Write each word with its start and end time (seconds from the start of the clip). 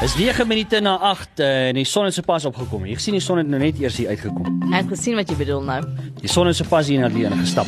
Dis 0.00 0.14
9 0.14 0.46
minute 0.46 0.78
na 0.80 0.92
8 1.02 1.40
uh, 1.42 1.68
en 1.68 1.74
die 1.74 1.84
son 1.84 2.04
het 2.06 2.14
sopas 2.14 2.44
opgekom. 2.46 2.84
Jy 2.86 2.94
gesien 3.00 3.16
die 3.18 3.22
son 3.24 3.40
het 3.40 3.48
nou 3.50 3.58
net 3.58 3.80
eers 3.82 3.96
hier 3.98 4.12
uitgekom. 4.14 4.46
Ek 4.70 4.84
het 4.84 4.92
gesien 4.94 5.16
wat 5.18 5.30
jy 5.32 5.36
bedoel 5.40 5.64
nou. 5.66 5.78
Die 6.20 6.30
son 6.30 6.46
het 6.46 6.54
sopas 6.58 6.86
hier 6.86 7.02
na 7.02 7.08
die 7.10 7.24
ingestap. 7.26 7.66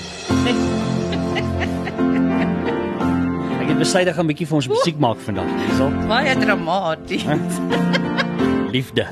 Ek 3.59 3.67
het 3.67 3.79
besluit 3.81 4.07
ek 4.07 4.15
gaan 4.15 4.27
'n 4.29 4.31
bietjie 4.31 4.47
vir 4.47 4.57
ons 4.61 4.69
musiek 4.71 4.99
maak 5.03 5.19
vandag. 5.27 5.49
Hierso. 5.67 5.91
Baie 6.07 6.37
dramaties. 6.39 7.25
Liefde. 8.71 9.07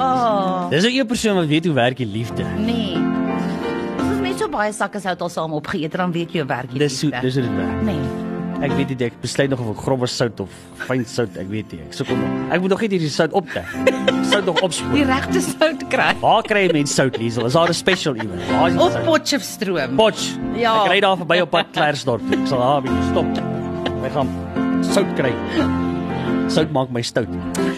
Oh, 0.00 0.66
Dis 0.70 0.84
'n 0.84 0.90
een 0.90 1.06
persoon 1.06 1.34
wat 1.36 1.46
weet 1.46 1.64
hoe 1.66 1.74
werk 1.74 1.96
die 1.96 2.06
liefde. 2.06 2.42
nee. 2.58 2.96
As 3.98 4.06
ons 4.10 4.20
net 4.22 4.38
so 4.38 4.48
baie 4.48 4.72
sakke 4.72 4.98
sout 5.00 5.20
al 5.22 5.28
saam 5.28 5.52
opgeëet, 5.52 5.92
dan 5.92 6.10
weet 6.12 6.32
jy 6.32 6.38
hoe 6.40 6.48
werk 6.48 6.70
dit. 6.70 6.78
Dis 6.78 6.98
so 6.98 7.10
dis 7.10 7.34
hoe 7.34 7.42
dit 7.46 7.54
werk. 7.56 7.82
Nee. 7.82 8.19
Ek 8.60 8.74
weet 8.76 8.90
nie 8.92 9.06
ek 9.06 9.14
besluit 9.22 9.48
nog 9.48 9.60
of 9.64 9.70
ek 9.72 9.78
grove 9.86 10.06
sout 10.12 10.40
of 10.44 10.50
fyn 10.84 11.00
sout, 11.08 11.32
ek 11.40 11.46
weet 11.48 11.70
nie. 11.72 11.78
Ek 11.86 11.94
sukkel 11.96 12.18
nog. 12.20 12.32
Ek 12.52 12.60
moet 12.60 12.72
nog 12.74 12.82
net 12.84 12.92
hierdie 12.92 13.08
sout 13.12 13.32
optel. 13.38 13.64
Sout 14.28 14.44
nog 14.44 14.58
Die 14.58 14.66
opspoor. 14.66 14.98
regte 15.08 15.40
sout 15.46 15.84
kry. 15.88 16.10
Waar 16.20 16.44
kry 16.44 16.66
jy 16.66 16.72
mense 16.76 16.92
sout, 16.98 17.16
Liesel? 17.16 17.46
Is 17.48 17.56
daar 17.56 17.72
'n 17.72 17.74
special 17.78 18.16
iewers? 18.20 18.44
Waar 18.50 18.68
is 18.68 18.74
die 18.76 18.82
Op? 18.84 19.04
Potchefstroom. 19.06 19.96
Potch. 19.96 20.36
Ja. 20.56 20.74
Ek 20.84 20.90
ry 20.92 21.00
daar 21.00 21.16
verby 21.16 21.40
op 21.40 21.50
pad 21.50 21.72
Klersdorp. 21.72 22.20
toe. 22.28 22.36
Ek 22.40 22.46
sal 22.48 22.58
daar 22.58 22.82
bietjie 22.82 23.08
stop. 23.10 23.30
Ek 24.04 24.12
gaan 24.12 24.28
sout 24.84 25.14
kry. 25.16 25.32
Sout 26.50 26.70
maak 26.72 26.90
my 26.90 27.00
stout. 27.02 27.28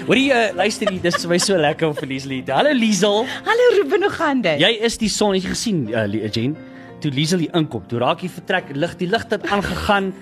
Hoorie, 0.06 0.32
uh, 0.32 0.50
luister 0.56 0.88
hier, 0.90 1.00
dis 1.00 1.14
vir 1.22 1.28
my 1.28 1.38
so 1.38 1.56
lekker 1.56 1.88
om 1.88 1.94
vir 1.94 2.08
Liesel 2.08 2.42
Hallo 2.48 2.72
Liesel. 2.72 3.26
Hallo 3.44 3.82
Ruben, 3.82 4.02
hoe 4.02 4.10
gaan 4.10 4.40
dit? 4.42 4.58
Jy 4.58 4.78
is 4.82 4.96
die 4.98 5.08
son, 5.08 5.34
het 5.34 5.42
jy 5.44 5.48
gesien, 5.50 5.88
uh, 5.94 6.06
Jen? 6.32 6.56
Toe 7.00 7.10
Liesel 7.12 7.38
hier 7.38 7.54
inkom, 7.54 7.82
toe 7.86 7.98
raak 8.00 8.20
hy 8.20 8.28
vertrek, 8.28 8.64
lig 8.74 8.96
die 8.96 9.06
lig 9.08 9.24
het 9.28 9.46
aangegaan, 9.50 10.12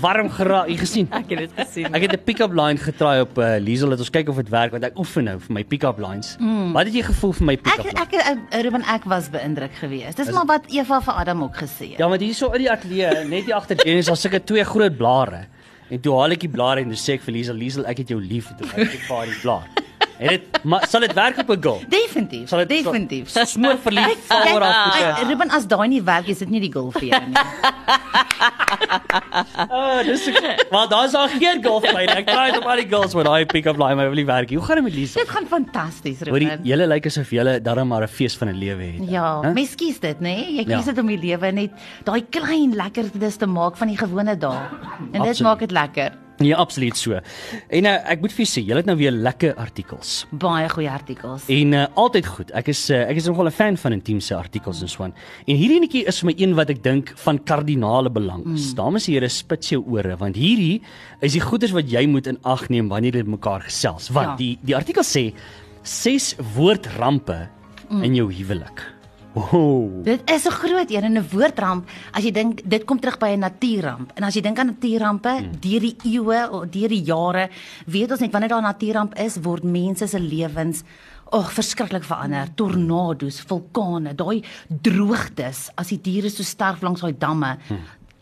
warm 0.00 0.30
geraak, 0.30 0.68
jy 0.68 0.76
gesien? 0.80 1.08
Ek 1.10 1.30
het 1.30 1.38
dit 1.44 1.52
gesien. 1.56 1.88
Ek 1.94 2.02
het 2.06 2.12
'n 2.12 2.22
pick-up 2.24 2.52
line 2.52 2.78
getraai 2.78 3.20
op 3.20 3.38
uh, 3.38 3.56
Liesel, 3.60 3.88
dat 3.94 3.98
ons 3.98 4.10
kyk 4.10 4.28
of 4.28 4.36
dit 4.36 4.48
werk 4.48 4.70
want 4.72 4.84
ek 4.84 4.98
oefen 4.98 5.24
nou 5.24 5.38
vir 5.40 5.52
my 5.52 5.64
pick-up 5.64 5.98
lines. 5.98 6.36
Mm. 6.40 6.72
Wat 6.72 6.86
het 6.86 6.94
jy 6.94 7.02
gevoel 7.02 7.32
vir 7.32 7.46
my 7.46 7.56
pick-up 7.56 7.84
line? 7.84 8.00
ek 8.00 8.14
ek 8.14 8.62
Ruben 8.64 8.82
ek 8.82 9.04
was 9.04 9.30
beïndruk 9.30 9.74
geweest. 9.80 10.16
Dis 10.16 10.30
maar 10.30 10.46
wat 10.46 10.66
Eva 10.70 11.00
vir 11.00 11.14
Adam 11.14 11.42
ook 11.42 11.56
gesê 11.56 11.90
het. 11.94 11.98
Ja, 11.98 12.08
want 12.08 12.20
hier 12.20 12.34
so 12.34 12.52
in 12.52 12.64
die 12.66 12.70
ateljee, 12.70 13.24
net 13.28 13.44
hier 13.44 13.54
agter 13.54 13.76
Jen 13.84 13.98
is 13.98 14.06
daar 14.06 14.16
sulke 14.16 14.44
twee 14.44 14.64
groot 14.64 14.96
blare. 14.96 15.46
En 15.88 16.00
toe 16.00 16.16
haal 16.18 16.34
ek 16.34 16.40
die 16.40 16.50
blare 16.50 16.82
en 16.82 16.90
toe 16.90 16.98
sê 16.98 17.14
ek 17.14 17.22
vir 17.22 17.36
Liesel, 17.38 17.54
Liesel, 17.54 17.86
ek 17.86 17.98
het 18.02 18.08
jou 18.08 18.20
lief, 18.20 18.50
toe 18.58 18.66
ek 18.74 18.88
ek 18.88 19.04
vir 19.06 19.16
haar 19.16 19.26
die 19.30 19.40
blaar. 19.42 19.85
En 20.18 20.28
dit 20.28 20.64
maar 20.64 20.86
sal 20.88 21.00
dit 21.00 21.12
werk 21.12 21.38
op 21.38 21.50
'n 21.50 21.62
girl? 21.62 21.80
Definitief. 21.88 22.48
Sal 22.48 22.58
dit 22.58 22.68
Definitief. 22.68 23.28
Smoor 23.28 23.78
verlief 23.78 24.16
val 24.26 24.54
oor 24.54 24.62
haar 24.62 24.92
voete. 24.92 25.26
Ruben 25.28 25.50
as 25.50 25.66
daai 25.66 25.88
nie 25.88 26.02
werk, 26.02 26.26
is 26.28 26.38
dit 26.38 26.48
nie 26.48 26.60
die 26.60 26.72
goal 26.72 26.90
vir 26.90 27.02
jou 27.04 27.20
nie. 27.26 27.36
Ah, 29.70 30.02
dis 30.08 30.26
ek- 30.28 30.66
maar 30.70 30.88
daar's 30.88 31.14
al 31.14 31.28
geen 31.28 31.62
golf 31.64 31.82
by 31.82 32.04
nie. 32.06 32.16
Ek 32.16 32.26
try 32.26 32.50
dit 32.50 32.58
op 32.60 32.64
al 32.68 32.76
die 32.76 32.88
girls 32.88 33.14
met 33.14 33.24
daai 33.28 33.46
pick-up 33.46 33.76
line, 33.78 33.94
maar 33.94 34.06
wil 34.10 34.14
nie 34.20 34.26
werk 34.26 34.48
nie. 34.50 34.56
Hoe 34.58 34.66
gaan 34.66 34.76
dit 34.80 34.84
met 34.84 34.94
Liesel? 34.94 35.20
Dit 35.22 35.30
gaan 35.30 35.46
fantasties, 35.46 36.20
Ruben. 36.20 36.60
julle 36.62 36.86
lyk 36.86 37.06
asof 37.06 37.30
julle 37.30 37.60
darm 37.62 37.88
maar 37.88 38.02
'n 38.02 38.08
fees 38.08 38.36
van 38.36 38.48
'n 38.48 38.58
lewe 38.58 38.82
het. 38.82 39.08
Ja, 39.10 39.40
Hè? 39.42 39.52
mens 39.52 39.74
kies 39.74 40.00
dit, 40.00 40.16
nê? 40.18 40.20
Nee? 40.20 40.54
Jy 40.56 40.64
Ja. 40.66 40.76
kies 40.76 40.84
dit 40.84 40.98
om 40.98 41.06
die 41.06 41.18
lewe 41.18 41.52
net 41.52 41.70
daai 42.04 42.24
klein 42.30 42.74
lekkerdes 42.74 43.36
te 43.36 43.46
maak 43.46 43.76
van 43.76 43.88
die 43.88 43.96
gewone 43.98 44.36
dae. 44.36 44.58
En 45.12 45.22
dit 45.22 45.40
maak 45.40 45.58
dit 45.58 45.70
lekker. 45.70 46.12
Ja, 46.38 46.56
absoluut 46.60 46.96
so. 46.96 47.18
En 47.68 47.84
uh, 47.88 47.94
ek 48.12 48.20
moet 48.20 48.32
vir 48.36 48.46
sê, 48.46 48.60
julle 48.60 48.82
het 48.82 48.86
nou 48.86 48.96
weer 48.98 49.10
lekker 49.12 49.54
artikels. 49.56 50.26
Baie 50.30 50.68
goeie 50.68 50.90
artikels. 50.90 51.46
En 51.48 51.72
uh, 51.72 51.86
altyd 51.96 52.26
goed. 52.26 52.50
Ek 52.52 52.68
is 52.68 52.90
uh, 52.90 53.02
ek 53.08 53.16
is 53.16 53.26
nogal 53.26 53.48
'n 53.48 53.54
fan 53.56 53.76
van 53.76 53.92
intiem 53.96 54.20
se 54.20 54.34
artikels 54.36 54.82
en 54.82 54.88
so 54.88 55.02
aan. 55.04 55.14
En 55.46 55.56
hierdie 55.56 55.80
netjie 55.80 56.04
is 56.06 56.20
vir 56.20 56.26
my 56.26 56.34
een 56.36 56.54
wat 56.54 56.70
ek 56.70 56.82
dink 56.84 57.12
van 57.24 57.38
kardinale 57.44 58.10
belang 58.10 58.44
is. 58.54 58.70
Mm. 58.72 58.76
Dames 58.76 59.08
en 59.08 59.14
here, 59.14 59.28
spits 59.28 59.70
jou 59.72 59.82
ore 59.88 60.16
want 60.16 60.36
hierdie 60.36 60.82
is 61.20 61.32
die 61.32 61.40
goeders 61.40 61.72
wat 61.72 61.88
jy 61.90 62.06
moet 62.06 62.26
in 62.26 62.38
ag 62.44 62.68
neem 62.68 62.88
wanneer 62.88 63.16
jy 63.16 63.22
met 63.24 63.38
mekaar 63.40 63.62
gesels. 63.62 64.10
Want 64.12 64.26
Ja. 64.26 64.36
die 64.36 64.58
die 64.62 64.76
artikel 64.76 65.02
sê 65.02 65.32
ses 65.82 66.34
woordrampe 66.54 67.48
mm. 67.88 68.02
in 68.02 68.14
jou 68.14 68.28
huwelik. 68.32 68.82
Ooh. 69.36 70.02
Dit 70.04 70.30
is 70.30 70.46
'n 70.46 70.50
groot 70.50 70.90
een 70.90 71.02
en 71.02 71.12
'n 71.18 71.28
woordramp. 71.30 71.88
As 72.10 72.22
jy 72.22 72.30
dink 72.30 72.60
dit 72.64 72.84
kom 72.84 73.00
terug 73.00 73.18
by 73.18 73.28
'n 73.28 73.38
natuurramp. 73.38 74.10
En 74.14 74.22
as 74.22 74.34
jy 74.34 74.40
dink 74.40 74.58
aan 74.58 74.66
natuurrampe 74.66 75.28
hmm. 75.28 75.50
deur 75.60 75.80
die 75.80 75.96
eeue 76.04 76.50
of 76.50 76.68
deur 76.70 76.88
die 76.88 77.02
jare, 77.02 77.50
weet 77.86 78.10
ons 78.10 78.20
net 78.20 78.32
wanneer 78.32 78.48
daar 78.48 78.60
'n 78.60 78.72
natuurramp 78.72 79.14
is, 79.14 79.36
word 79.36 79.62
mense 79.62 80.06
se 80.06 80.20
lewens 80.20 80.82
Ag, 81.30 81.52
verskriklik 81.52 82.04
verander. 82.04 82.46
Tornado's, 82.54 83.40
vulkane, 83.40 84.14
daai 84.14 84.44
droogtes, 84.68 85.70
as 85.74 85.88
die 85.88 86.00
diere 86.00 86.30
so 86.30 86.42
sterf 86.42 86.82
langs 86.82 87.00
daai 87.00 87.18
damme. 87.18 87.58
Hmm. 87.66 87.78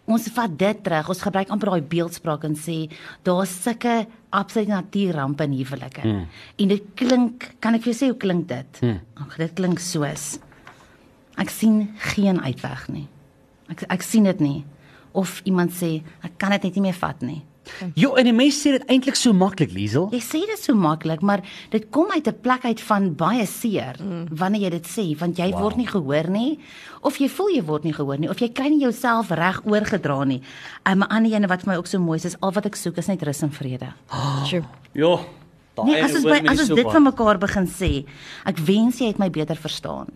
Ons 0.06 0.28
vat 0.28 0.58
dit 0.58 0.82
terug. 0.82 1.08
Ons 1.08 1.20
gebruik 1.20 1.48
amper 1.48 1.70
daai 1.70 1.82
beeldspraak 1.82 2.44
en 2.44 2.56
sê 2.56 2.90
daar's 3.22 3.62
sulke 3.62 4.06
absolute 4.30 4.70
natuurrampe 4.70 5.44
in 5.44 5.52
huwelike. 5.52 6.00
Hmm. 6.00 6.26
En 6.56 6.68
dit 6.68 6.82
klink, 6.94 7.54
kan 7.60 7.74
ek 7.74 7.82
vir 7.82 7.92
jou 7.92 7.98
sê 8.00 8.10
hoe 8.10 8.18
klink 8.18 8.48
dit? 8.48 8.80
Hmm. 8.80 9.00
Ag, 9.14 9.36
dit 9.36 9.54
klink 9.54 9.78
soos 9.78 10.38
Ek 11.36 11.50
sien 11.50 11.88
geen 12.14 12.40
uitweg 12.40 12.88
nie. 12.88 13.08
Ek 13.68 13.82
ek 13.88 14.02
sien 14.02 14.24
dit 14.24 14.40
nie. 14.40 14.64
Of 15.12 15.40
iemand 15.44 15.72
sê 15.72 16.02
ek 16.22 16.38
kan 16.38 16.50
dit 16.50 16.62
net 16.62 16.74
nie 16.74 16.82
meer 16.88 16.98
vat 16.98 17.22
nie. 17.22 17.42
Jo, 17.96 18.12
en 18.18 18.26
die 18.28 18.34
mense 18.34 18.60
sê 18.60 18.74
dit 18.76 18.84
eintlik 18.92 19.16
so 19.18 19.32
maklik, 19.36 19.72
Liesel. 19.74 20.08
Jy 20.12 20.20
sê 20.22 20.40
dit 20.48 20.60
so 20.60 20.76
maklik, 20.76 21.22
maar 21.24 21.42
dit 21.72 21.84
kom 21.94 22.10
uit 22.12 22.26
'n 22.28 22.40
plek 22.42 22.64
uit 22.64 22.80
van 22.80 23.14
baie 23.14 23.46
seer 23.46 23.96
mm. 23.98 24.26
wanneer 24.30 24.62
jy 24.66 24.70
dit 24.70 24.86
sê, 24.86 25.06
want 25.18 25.38
jy 25.38 25.50
wow. 25.50 25.62
word 25.62 25.76
nie 25.76 25.88
gehoor 25.88 26.28
nie 26.30 26.58
of 27.00 27.16
jy 27.16 27.28
voel 27.28 27.50
jy 27.54 27.62
word 27.64 27.84
nie 27.84 27.92
gehoor 27.92 28.18
nie 28.18 28.28
of 28.28 28.40
jy 28.40 28.48
kry 28.52 28.68
nie 28.68 28.80
jouself 28.80 29.30
reg 29.30 29.60
oorgedra 29.64 30.24
nie. 30.24 30.42
'n 30.84 31.02
ander 31.02 31.32
ene 31.32 31.48
wat 31.48 31.62
vir 31.62 31.72
my 31.72 31.76
ook 31.78 31.86
so 31.86 31.98
mooi 31.98 32.16
is, 32.16 32.24
is 32.24 32.40
al 32.40 32.52
wat 32.52 32.66
ek 32.66 32.76
soek 32.76 32.98
is 32.98 33.08
net 33.08 33.22
rus 33.22 33.42
en 33.42 33.50
vrede. 33.50 33.92
Sure. 34.44 34.64
Jo. 34.92 35.24
daai 35.74 35.86
Nee, 35.86 36.02
as 36.02 36.14
ons 36.14 36.24
by, 36.24 36.40
as 36.46 36.58
ons 36.58 36.68
so 36.68 36.74
dit 36.74 36.86
van 36.92 37.02
mekaar 37.02 37.38
begin 37.38 37.66
sê, 37.66 38.04
ek 38.44 38.58
wens 38.58 39.00
jy 39.00 39.06
het 39.06 39.18
my 39.18 39.30
beter 39.30 39.56
verstaan. 39.56 40.06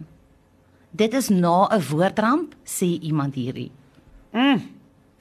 Dit 0.91 1.15
is 1.15 1.28
na 1.28 1.69
'n 1.71 1.82
woordramp 1.91 2.54
sê 2.65 2.99
iemand 3.00 3.34
hierdie. 3.34 3.71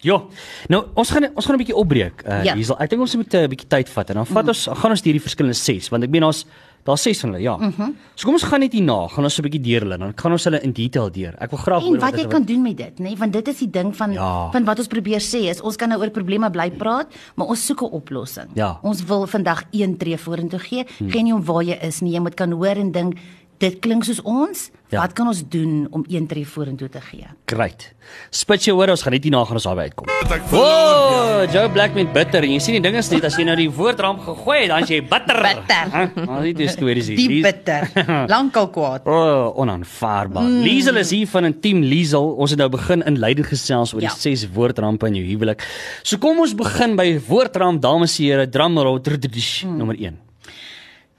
Ja. 0.05 0.21
Nou, 0.69 0.83
ons 0.93 1.09
gaan 1.09 1.29
ons 1.33 1.45
gaan 1.45 1.55
'n 1.55 1.63
bietjie 1.63 1.75
opbreek. 1.75 2.23
Uh, 2.25 2.43
Ja. 2.43 2.53
Liesel, 2.53 2.77
ek 2.79 2.89
dink 2.89 3.01
ons 3.01 3.15
moet 3.15 3.33
'n 3.33 3.37
uh, 3.37 3.47
bietjie 3.47 3.67
tyd 3.67 3.89
vat 3.89 4.09
en 4.09 4.15
dan 4.15 4.25
vat 4.25 4.43
mm. 4.43 4.47
ons 4.47 4.67
gaan 4.73 4.91
ons 4.91 5.01
hierdie 5.01 5.21
verskillende 5.21 5.57
ses 5.57 5.89
want 5.89 6.03
ek 6.03 6.09
meen 6.09 6.23
ons 6.23 6.45
daar's 6.87 7.01
ses 7.01 7.19
van 7.19 7.33
hulle, 7.33 7.43
ja. 7.43 7.57
Mm 7.57 7.73
-hmm. 7.77 7.95
So 8.15 8.25
kom 8.25 8.33
ons 8.33 8.43
gaan 8.43 8.59
net 8.59 8.73
hierna, 8.73 9.07
gaan 9.07 9.23
ons 9.23 9.37
'n 9.37 9.41
bietjie 9.41 9.61
deur 9.61 9.81
hulle, 9.81 9.97
dan 9.97 10.13
gaan 10.15 10.31
ons 10.31 10.43
hulle 10.43 10.61
in 10.61 10.71
detail 10.71 11.11
deur. 11.11 11.33
Ek 11.39 11.49
wil 11.49 11.59
graag 11.59 11.83
En 11.83 11.99
wat 11.99 12.13
is 12.13 12.21
jy 12.21 12.27
kan 12.27 12.43
doen 12.43 12.61
met 12.61 12.77
dit, 12.77 12.99
nê? 12.99 13.03
Nee? 13.03 13.17
Want 13.17 13.33
dit 13.33 13.47
is 13.47 13.57
die 13.57 13.69
ding 13.69 13.95
van 13.95 14.11
Ja. 14.11 14.51
van 14.51 14.63
wat 14.63 14.77
ons 14.77 14.87
probeer 14.87 15.21
sê 15.21 15.49
is 15.49 15.61
ons 15.61 15.75
kan 15.75 15.89
nou 15.89 16.01
oor 16.01 16.09
probleme 16.09 16.49
bly 16.49 16.71
praat, 16.71 17.07
maar 17.35 17.47
ons 17.47 17.65
soek 17.65 17.81
'n 17.81 17.91
oplossing. 17.91 18.47
Ja. 18.53 18.79
Ons 18.81 19.03
wil 19.03 19.27
vandag 19.27 19.63
een 19.71 19.97
tree 19.97 20.17
vorentoe 20.17 20.59
gee. 20.59 20.85
Hmm. 20.97 21.09
Geen 21.09 21.23
nie 21.23 21.33
om 21.33 21.43
waar 21.43 21.63
jy 21.63 21.77
is 21.81 22.01
nie. 22.01 22.13
Jy 22.13 22.19
moet 22.19 22.35
kan 22.35 22.51
hoor 22.51 22.75
en 22.77 22.91
dink 22.91 23.17
dit 23.61 23.79
klink 23.83 24.05
soos 24.07 24.19
ons. 24.21 24.69
Ja. 24.87 25.01
Wat 25.01 25.11
kan 25.17 25.27
ons 25.27 25.41
doen 25.51 25.87
om 25.91 26.05
een 26.07 26.27
tree 26.31 26.47
vorentoe 26.47 26.87
te 26.89 27.01
gee? 27.09 27.25
Great. 27.51 27.89
Spit 28.31 28.69
jou 28.69 28.77
hoor, 28.77 28.93
ons 28.93 29.01
gaan 29.03 29.11
net 29.11 29.25
hierna 29.27 29.41
gaan 29.43 29.57
ons 29.59 29.65
daarby 29.67 29.87
uitkom. 29.89 30.11
O, 30.55 31.41
Joe 31.51 31.67
Black 31.73 31.95
met 31.97 32.13
bitter. 32.15 32.45
En 32.47 32.53
jy 32.53 32.59
sien 32.63 32.77
die 32.77 32.83
ding 32.85 32.95
is 32.95 33.09
net 33.11 33.27
as 33.27 33.35
jy 33.35 33.43
nou 33.49 33.57
die 33.59 33.67
woordramp 33.67 34.21
gegooi 34.23 34.61
het, 34.61 34.69
dan 34.71 34.85
is 34.85 34.93
jy 34.93 35.01
bitter. 35.09 35.41
Bitter. 35.43 36.23
Maar 36.29 36.45
dit 36.47 36.61
is 36.63 36.71
stories 36.77 37.09
hier. 37.11 37.19
Die 37.19 37.41
bitter. 37.43 37.89
Lankal 38.33 38.69
kwaad. 38.75 39.09
O, 39.09 39.17
oh, 39.17 39.49
onaanvaarbaar. 39.65 40.47
Mm. 40.47 40.61
Liesel 40.63 41.01
is 41.03 41.11
hier 41.15 41.27
van 41.33 41.49
'n 41.49 41.59
team 41.59 41.81
Liesel. 41.83 42.29
Ons 42.37 42.55
het 42.55 42.59
nou 42.63 42.69
begin 42.69 43.03
in 43.03 43.19
leiding 43.19 43.47
gesels 43.47 43.93
oor 43.93 44.01
ja. 44.01 44.07
Ja. 44.07 44.13
die 44.13 44.37
ses 44.37 44.47
woordrampe 44.55 45.07
in 45.11 45.19
jou 45.19 45.25
huwelik. 45.25 45.67
So 46.03 46.17
kom 46.17 46.39
ons 46.39 46.55
begin 46.55 46.95
by 46.95 47.19
woordramp, 47.27 47.81
dames 47.81 48.19
en 48.19 48.25
here, 48.25 48.47
drumroll 48.47 49.01
mm. 49.03 49.77
nommer 49.77 49.99
1. 49.99 50.26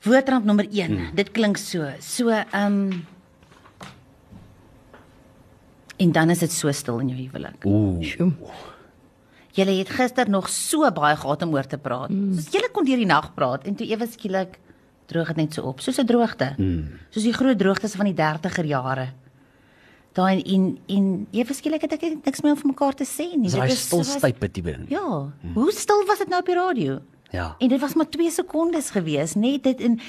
Woordramp 0.03 0.45
nommer 0.45 0.67
1. 0.71 0.87
Hmm. 0.87 1.15
Dit 1.15 1.31
klink 1.31 1.57
so. 1.57 1.89
So 2.01 2.29
ehm 2.29 2.73
um, 2.93 3.07
En 5.99 6.13
dan 6.13 6.31
is 6.31 6.39
dit 6.39 6.53
so 6.53 6.71
stil 6.73 6.99
in 7.03 7.09
jou 7.09 7.19
huwelik. 7.19 7.65
Ooh. 7.67 8.33
Julle 9.57 9.73
het 9.81 9.89
gister 9.91 10.29
nog 10.31 10.47
so 10.49 10.87
baie 10.95 11.17
gehad 11.19 11.43
om 11.43 11.55
oor 11.57 11.67
te 11.67 11.79
praat. 11.79 12.13
Mm. 12.15 12.35
Soos 12.39 12.53
julle 12.55 12.69
kon 12.71 12.87
deur 12.87 13.01
die 13.01 13.09
nag 13.09 13.33
praat 13.35 13.65
en 13.67 13.75
toe 13.75 13.87
ewe 13.91 14.07
skielik 14.07 14.61
droog 15.11 15.33
dit 15.33 15.41
net 15.41 15.57
so 15.57 15.63
op, 15.67 15.81
soos 15.81 15.99
'n 15.99 16.07
droogte. 16.07 16.53
Mm. 16.59 17.01
Soos 17.11 17.25
die 17.25 17.33
groot 17.33 17.59
droogtes 17.59 17.97
van 17.99 18.05
die 18.07 18.15
30er 18.15 18.65
jare. 18.65 19.09
Daai 20.13 20.43
en 20.43 20.79
en 20.87 21.27
ewe 21.33 21.55
skielik 21.55 21.83
het 21.83 21.93
ek 21.93 22.25
niks 22.25 22.41
meer 22.43 22.53
om 22.53 22.59
vir 22.59 22.71
mekaar 22.71 22.95
te 22.95 23.05
sê 23.05 23.35
nie. 23.37 23.51
Dit 23.51 23.71
stil 23.71 23.99
was- 23.99 24.13
stype 24.13 24.51
tipe 24.51 24.71
ding. 24.71 24.87
Ja. 24.89 25.33
Mm. 25.43 25.53
Hoe 25.55 25.73
stil 25.73 26.07
was 26.07 26.19
dit 26.19 26.29
nou 26.29 26.41
op 26.41 26.47
die 26.47 26.55
radio? 26.55 27.01
Ja. 27.31 27.55
En 27.59 27.69
dit 27.69 27.81
was 27.81 27.95
maar 27.95 28.09
2 28.09 28.31
sekondes 28.31 28.91
gewees, 28.91 29.35
net 29.35 29.63
dit 29.63 29.81
in 29.81 30.01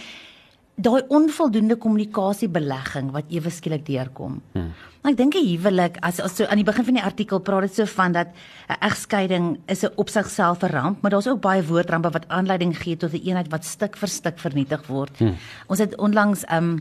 daai 0.79 1.01
onvoldoende 1.11 1.75
kommunikasiebelegging 1.75 3.11
wat 3.11 3.31
ewe 3.33 3.51
skielik 3.51 3.83
deurkom. 3.87 4.39
Hmm. 4.53 4.71
Ek 5.03 5.17
dink 5.17 5.35
'n 5.35 5.45
huwelik 5.45 5.97
as 6.01 6.19
as 6.19 6.35
so 6.35 6.45
aan 6.45 6.59
die 6.59 6.67
begin 6.67 6.85
van 6.85 6.93
die 6.93 7.03
artikel 7.03 7.39
praat 7.39 7.61
dit 7.61 7.75
so 7.75 7.85
van 7.85 8.11
dat 8.11 8.27
'n 8.69 8.79
egskeiding 8.79 9.59
is 9.67 9.83
'n 9.83 9.91
op 9.95 10.09
sigself 10.09 10.63
'n 10.63 10.71
ramp, 10.71 11.01
maar 11.01 11.11
daar's 11.11 11.27
ook 11.27 11.41
baie 11.41 11.63
woordrampe 11.63 12.09
wat 12.09 12.27
aanleiding 12.27 12.77
gee 12.77 12.97
tot 12.97 13.13
'n 13.13 13.27
eenheid 13.27 13.51
wat 13.51 13.65
stuk 13.65 13.97
vir 13.97 14.07
stuk 14.07 14.39
vernietig 14.39 14.87
word. 14.87 15.17
Hmm. 15.17 15.35
Ons 15.67 15.79
het 15.79 15.97
onlangs 15.97 16.43
um 16.51 16.79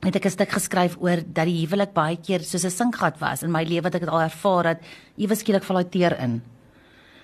het 0.00 0.16
ek 0.16 0.24
'n 0.24 0.30
stuk 0.30 0.50
geskryf 0.50 0.96
oor 1.00 1.22
dat 1.26 1.44
die 1.44 1.66
huwelik 1.66 1.92
baie 1.92 2.16
keer 2.16 2.40
soos 2.40 2.64
'n 2.64 2.70
sinkgat 2.70 3.18
was 3.20 3.42
in 3.42 3.50
my 3.50 3.64
lewe 3.64 3.82
wat 3.82 3.94
ek 3.94 4.00
dit 4.00 4.10
al 4.10 4.20
ervaar 4.20 4.62
dat 4.62 4.78
ewe 5.16 5.34
skielik 5.34 5.64
val 5.64 5.76
hy 5.76 5.84
teer 5.84 6.18
in 6.20 6.42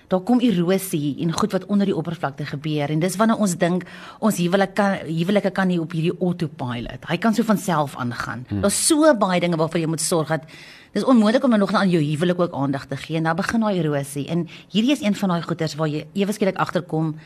daar 0.07 0.23
kom 0.23 0.39
erosie 0.39 1.15
en 1.23 1.33
goed 1.35 1.51
wat 1.51 1.65
onder 1.65 1.89
die 1.89 1.95
oppervlakte 1.95 2.45
gebeur 2.47 2.91
en 2.93 2.99
dis 3.03 3.15
wanneer 3.19 3.41
ons 3.43 3.57
dink 3.59 3.83
ons 4.23 4.39
huwelik 4.39 4.73
kan 4.77 5.01
huwelike 5.03 5.51
kan 5.51 5.67
nie 5.67 5.79
op 5.83 5.91
hierdie 5.91 6.15
autopilot. 6.19 7.07
Hy 7.09 7.17
kan 7.17 7.35
so 7.35 7.43
van 7.47 7.59
self 7.59 7.97
aangaan. 7.99 8.45
Hmm. 8.47 8.61
Daar's 8.63 8.79
so 8.87 9.13
baie 9.19 9.41
dinge 9.43 9.59
waarvoor 9.59 9.83
jy 9.83 9.89
moet 9.91 10.03
sorg 10.03 10.31
dat 10.31 10.47
dis 10.95 11.03
onmoontlik 11.03 11.43
om 11.43 11.57
nog 11.59 11.73
aan 11.73 11.91
jou 11.91 12.03
huwelik 12.03 12.39
ook 12.39 12.55
aandag 12.55 12.87
te 12.87 12.97
gee. 12.97 13.19
Nou 13.21 13.35
begin 13.35 13.65
daai 13.67 13.79
erosie 13.79 14.27
en 14.31 14.47
hierdie 14.71 14.95
is 14.95 15.03
een 15.03 15.15
van 15.15 15.35
daai 15.35 15.41
goeters 15.41 15.75
waar 15.75 15.91
jy 15.91 16.07
ewe 16.13 16.31
skielik 16.31 16.55
agterkom 16.55 17.17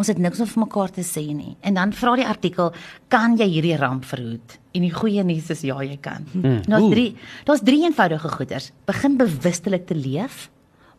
ons 0.00 0.08
het 0.08 0.20
niks 0.22 0.40
om 0.40 0.48
vir 0.48 0.62
mekaar 0.62 0.92
te 0.94 1.02
sê 1.04 1.24
nie. 1.34 1.56
En 1.66 1.76
dan 1.76 1.92
vra 1.92 2.14
die 2.16 2.28
artikel, 2.28 2.70
kan 3.12 3.36
jy 3.36 3.48
hierdie 3.50 3.76
ramp 3.76 4.06
verhoed? 4.08 4.56
En 4.76 4.86
die 4.86 4.92
goeie 4.94 5.24
nuus 5.26 5.50
is 5.52 5.64
ja, 5.66 5.80
jy 5.84 5.98
kan. 6.00 6.24
Hmm. 6.32 6.62
Daar's 6.68 6.88
drie 6.92 7.10
daar's 7.48 7.64
drie 7.66 7.82
eenvoudige 7.84 8.28
goeters. 8.36 8.70
Begin 8.88 9.18
bewustelik 9.20 9.86
te 9.88 9.98
leef. 9.98 10.48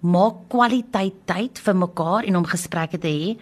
Maak 0.02 0.48
kwaliteit 0.50 1.20
tyd 1.30 1.60
vir 1.62 1.76
mekaar 1.78 2.26
en 2.26 2.40
om 2.40 2.46
gesprekke 2.50 2.98
te 2.98 3.10
hê 3.12 3.36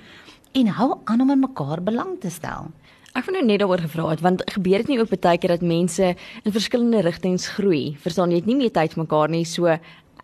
en 0.59 0.71
hou 0.75 0.89
aan 1.07 1.21
om 1.23 1.31
in 1.31 1.39
mekaar 1.39 1.79
belang 1.79 2.17
te 2.19 2.27
stel. 2.27 2.67
Ek 3.15 3.23
wou 3.25 3.33
nou 3.33 3.45
net 3.47 3.61
daaroor 3.61 3.79
gevra 3.85 4.09
het 4.11 4.23
want 4.25 4.43
gebeur 4.51 4.83
dit 4.83 4.91
nie 4.91 4.97
ook 4.99 5.13
baie 5.13 5.39
keer 5.39 5.55
dat 5.55 5.63
mense 5.63 6.09
in 6.43 6.51
verskillende 6.51 7.05
rigtings 7.07 7.47
groei. 7.55 7.95
Verstaan 8.03 8.35
jy 8.35 8.41
het 8.41 8.49
nie 8.49 8.57
meer 8.59 8.73
tyd 8.75 8.91
vir 8.91 9.05
mekaar 9.05 9.31
nie, 9.31 9.45
so 9.47 9.71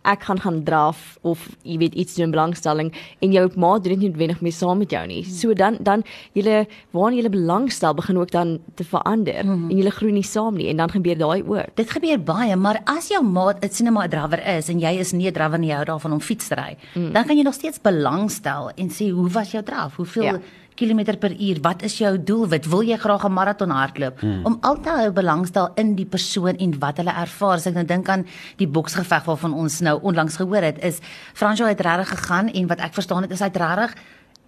ek 0.05 0.23
gaan 0.27 0.39
gaan 0.39 0.63
draf 0.63 1.17
of 1.21 1.49
jy 1.63 1.77
weet 1.81 1.93
iets 1.93 2.15
doen 2.15 2.31
belangstelling 2.31 2.91
en 3.19 3.31
jou 3.31 3.45
ma 3.55 3.73
doen 3.79 3.95
dit 3.95 3.99
nie 3.99 4.09
noodwendig 4.09 4.41
meer 4.45 4.55
saam 4.55 4.81
met 4.81 4.91
jou 4.91 5.03
nie. 5.07 5.23
So 5.25 5.53
dan 5.53 5.77
dan 5.79 6.03
julle 6.33 6.65
waarin 6.91 7.17
julle 7.19 7.33
belangstel 7.33 7.93
begin 7.97 8.17
ook 8.17 8.31
dan 8.31 8.59
te 8.75 8.83
verander 8.83 9.43
mm 9.43 9.51
-hmm. 9.51 9.69
en 9.69 9.77
julle 9.77 9.91
groei 9.91 10.11
nie 10.11 10.23
saam 10.23 10.55
nie 10.55 10.67
en 10.69 10.77
dan 10.77 10.89
gebeur 10.89 11.17
daai 11.17 11.43
ook. 11.43 11.75
Dit 11.75 11.91
gebeur 11.91 12.19
baie, 12.23 12.55
maar 12.55 12.81
as 12.85 13.07
jou 13.07 13.23
maat 13.23 13.63
'n 13.63 13.69
sinema 13.69 14.07
drawer 14.07 14.57
is 14.57 14.69
en 14.69 14.79
jy 14.79 14.99
is 14.99 15.11
nie 15.11 15.27
'n 15.27 15.33
drawer 15.33 15.59
nie, 15.59 15.69
jy 15.69 15.75
hou 15.75 15.85
daarvan 15.85 16.11
om 16.11 16.21
fiets 16.21 16.47
te 16.47 16.55
ry, 16.55 16.77
mm. 16.93 17.13
dan 17.13 17.25
kan 17.25 17.37
jy 17.37 17.43
nog 17.43 17.53
steeds 17.53 17.81
belangstel 17.81 18.71
en 18.75 18.89
sê 18.89 19.09
hoe 19.09 19.29
was 19.29 19.51
jou 19.51 19.63
draf? 19.63 19.95
Hoeveel 19.95 20.23
Ja. 20.23 20.39
Kilometer 20.75 21.17
per 21.17 21.31
uur? 21.31 21.57
Wat 21.61 21.81
is 21.83 21.97
jou 21.97 22.17
doelwit? 22.23 22.65
Wil 22.69 22.81
jy 22.83 22.97
graag 22.97 23.23
'n 23.25 23.31
maraton 23.33 23.69
hardloop? 23.69 24.19
Hmm. 24.19 24.45
Om 24.45 24.57
altyd 24.61 24.95
hou 24.95 25.11
belangstel 25.11 25.69
in 25.75 25.95
die 25.95 26.05
persoon 26.05 26.55
en 26.57 26.79
wat 26.79 26.97
hulle 26.97 27.11
ervaar. 27.11 27.53
As 27.55 27.65
ek 27.67 27.73
nou 27.73 27.85
dink 27.85 28.09
aan 28.09 28.25
die 28.57 28.67
boksgeveg 28.67 29.23
waarvan 29.25 29.53
ons 29.53 29.79
nou 29.81 29.99
onlangs 30.01 30.35
gehoor 30.37 30.61
het, 30.61 30.83
is 30.83 30.99
Fransjo 31.33 31.65
het 31.65 31.79
regtig 31.81 32.09
gegaan 32.09 32.47
en 32.53 32.67
wat 32.67 32.79
ek 32.79 32.93
verstaan 32.93 33.21
het 33.21 33.31
is 33.31 33.39
hy 33.39 33.45
het 33.45 33.57
regtig 33.57 33.93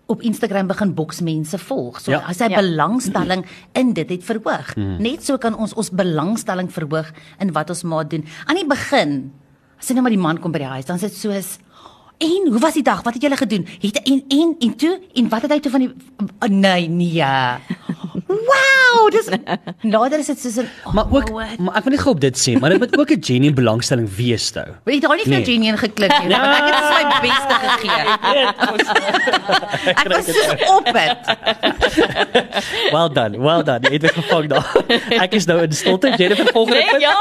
op 0.09 0.21
Instagram 0.21 0.67
begin 0.67 0.93
boksmense 0.93 1.57
volg. 1.57 1.99
So 1.99 2.11
Ja. 2.11 2.23
as 2.27 2.39
hy 2.39 2.49
Ja. 2.49 2.61
belangstelling 2.61 3.45
in 3.73 3.93
dit 3.93 4.09
het 4.09 4.23
verhoog. 4.23 4.73
Hmm. 4.73 5.01
Net 5.01 5.23
so 5.25 5.37
kan 5.37 5.55
ons 5.55 5.73
ons 5.73 5.89
belangstelling 5.89 6.71
verhoog 6.71 7.11
in 7.39 7.51
wat 7.51 7.69
ons 7.69 7.83
maat 7.83 8.09
doen. 8.09 8.23
Aan 8.45 8.55
die 8.55 8.67
begin, 8.67 9.31
as 9.79 9.87
jy 9.87 9.93
nou 9.93 10.01
maar 10.03 10.11
die 10.11 10.17
man 10.21 10.37
kom 10.39 10.51
by 10.51 10.59
die 10.59 10.67
huis, 10.67 10.85
dan 10.85 10.95
is 10.95 11.01
dit 11.01 11.13
soos 11.15 11.59
En 12.17 12.47
hoe 12.49 12.59
was 12.59 12.73
die 12.73 12.83
dag? 12.83 13.01
Wat 13.03 13.13
het 13.13 13.21
julle 13.21 13.37
gedoen? 13.37 13.67
Het 13.79 14.01
en 14.01 14.23
en 14.27 14.55
en 14.59 14.75
toe 14.75 15.01
en 15.13 15.29
wat 15.29 15.41
het 15.41 15.51
hy 15.51 15.59
toe 15.59 15.71
van 15.71 15.79
die 15.79 15.93
oh, 16.39 16.49
nee 16.49 16.87
nee. 16.87 17.23
Wow, 18.27 18.76
dis 19.11 19.27
nader 19.93 20.19
is 20.19 20.25
dit 20.31 20.39
soos 20.39 20.57
'n 20.57 20.67
oh, 20.85 20.93
Maar 20.93 21.05
ook 21.11 21.29
what? 21.29 21.57
maar 21.59 21.75
ek 21.77 21.83
wil 21.83 21.91
nie 21.95 22.01
gou 22.01 22.13
op 22.15 22.21
dit 22.21 22.35
sê, 22.37 22.59
maar 22.59 22.69
dit 22.69 22.79
moet 22.79 22.97
ook 22.99 23.11
'n 23.11 23.23
genuine 23.23 23.53
belangstelling 23.55 24.07
wees 24.15 24.51
nou. 24.53 24.67
Weet 24.85 24.95
jy 24.95 25.01
daar 25.07 25.15
nie 25.17 25.23
vir 25.23 25.35
Nee. 25.37 25.45
Genie 25.45 25.77
geklik 25.77 26.13
nie, 26.23 26.29
want 26.37 26.55
ek 26.59 26.65
het 26.73 26.77
my 26.91 27.03
beste 27.27 27.55
gegee. 27.63 28.01
ek 29.93 30.07
was 30.09 30.25
so 30.25 30.75
op 30.77 30.85
dit. 30.85 31.17
Well 32.93 33.09
done. 33.09 33.37
Well 33.39 33.63
done. 33.63 33.83
Jy 33.87 33.93
het 33.99 34.01
my 34.07 34.11
gevang 34.21 34.47
daar. 34.51 34.67
Ek 35.23 35.33
is 35.37 35.45
nou 35.49 35.59
in 35.63 35.71
stilte. 35.75 36.09
Jennifer 36.17 36.47
volgende 36.53 36.79
Nee, 36.79 36.89
punt. 36.89 37.01
ja. 37.01 37.17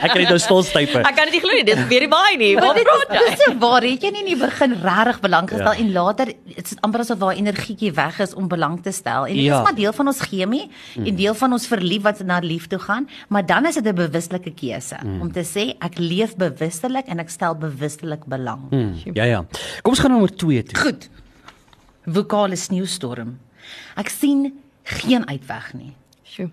Ek 0.00 0.10
kry 0.14 0.24
nou 0.28 0.38
stolstype. 0.42 0.98
Ek 1.02 1.14
kan 1.16 1.28
dit 1.28 1.36
nie 1.38 1.42
glo 1.44 1.52
nie. 1.58 1.64
Dit 1.68 1.78
gebeur 1.82 2.00
nie 2.06 2.10
baie 2.12 2.36
nie. 2.40 2.52
Wat 2.58 2.74
dit 2.78 2.86
praat 2.88 3.10
jy? 3.10 3.34
dis 3.34 3.58
waar 3.62 3.82
het 3.86 4.02
jy 4.06 4.10
nie 4.14 4.22
in 4.24 4.30
die 4.32 4.38
begin 4.40 4.76
regtig 4.82 5.20
belang 5.24 5.48
gestel 5.50 5.72
Ja. 5.72 5.78
en 5.82 5.92
later 5.92 6.26
dit 6.32 6.64
is 6.70 6.76
amper 6.80 7.00
asof 7.04 7.18
waar 7.18 7.34
energietjie 7.36 7.92
weg 7.92 8.18
is 8.20 8.34
om 8.34 8.48
belang 8.48 8.80
te 8.82 8.92
stel. 8.92 9.26
En 9.26 9.34
dit 9.34 9.44
Ja. 9.44 9.58
is 9.58 9.64
maar 9.64 9.74
deel 9.74 9.92
van 9.92 10.06
ons 10.06 10.20
chemie 10.20 10.55
mm. 10.64 11.06
en 11.06 11.16
deel 11.18 11.34
van 11.34 11.52
ons 11.56 11.66
verlief 11.70 12.02
wat 12.06 12.22
na 12.24 12.38
lief 12.44 12.66
toe 12.72 12.78
gaan, 12.82 13.08
maar 13.28 13.46
dan 13.46 13.66
is 13.66 13.74
dit 13.74 13.86
'n 13.86 13.94
bewuslike 13.94 14.52
keuse 14.54 14.98
mm. 15.02 15.20
om 15.20 15.32
te 15.32 15.44
sê 15.44 15.74
ek 15.78 15.98
leef 15.98 16.36
bewustelik 16.36 17.06
en 17.06 17.18
ek 17.18 17.30
stel 17.30 17.54
bewustelik 17.54 18.24
belang. 18.26 18.68
Mm. 18.70 18.94
Ja 19.14 19.24
ja. 19.24 19.44
Kom 19.82 19.92
ons 19.92 20.00
gaan 20.00 20.10
na 20.10 20.18
nommer 20.18 20.36
2 20.36 20.62
toe. 20.62 20.78
Goed. 20.80 21.08
Vokale 22.04 22.56
sneeustorm. 22.56 23.38
Ek 23.96 24.08
sien 24.08 24.52
geen 24.82 25.26
uitweg 25.28 25.72
nie. 25.74 25.92
Sjoe. 26.22 26.50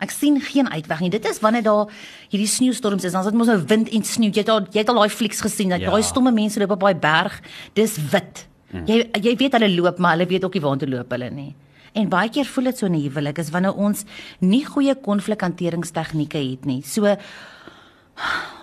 Ek 0.00 0.10
sien 0.10 0.38
geen 0.40 0.68
uitweg 0.72 1.00
nie. 1.04 1.10
Dit 1.12 1.26
is 1.28 1.40
wanneer 1.44 1.64
daar 1.64 1.90
hierdie 2.32 2.48
sneeustorms 2.48 3.04
is. 3.04 3.12
Dan 3.12 3.20
is 3.20 3.30
dit 3.30 3.36
mos 3.36 3.50
nou 3.52 3.58
wind 3.68 3.88
en 3.92 4.04
sneeu. 4.04 4.32
Jy 4.32 4.44
het 4.44 4.52
al 4.52 4.62
jy 4.72 4.80
het 4.80 4.88
al 4.88 5.00
daai 5.02 5.12
flieks 5.12 5.42
gesien 5.44 5.68
dat 5.68 5.80
Ja. 5.80 5.90
daai 5.90 6.02
stomme 6.02 6.32
mense 6.32 6.60
loop 6.60 6.70
op 6.70 6.80
daai 6.80 6.94
berg. 6.94 7.40
Dis 7.74 7.98
wit. 8.10 8.46
Hmm. 8.70 8.86
Jy 8.86 9.10
jy 9.20 9.36
weet 9.36 9.52
hulle 9.52 9.68
loop, 9.74 9.98
maar 9.98 10.16
hulle 10.16 10.26
weet 10.26 10.44
ook 10.44 10.54
nie 10.54 10.62
waartoe 10.62 10.88
loop 10.88 11.10
hulle 11.10 11.30
nie. 11.30 11.54
En 11.92 12.08
baie 12.08 12.30
keer 12.30 12.46
voel 12.46 12.70
dit 12.70 12.78
so 12.78 12.86
in 12.86 12.94
'n 12.94 13.02
huwelik 13.02 13.38
is 13.38 13.50
wanneer 13.50 13.74
ons 13.74 14.04
nie 14.40 14.64
goeie 14.64 14.94
konflikhanteringstegnieke 14.94 16.38
het 16.38 16.64
nie. 16.64 16.82
So 16.82 17.16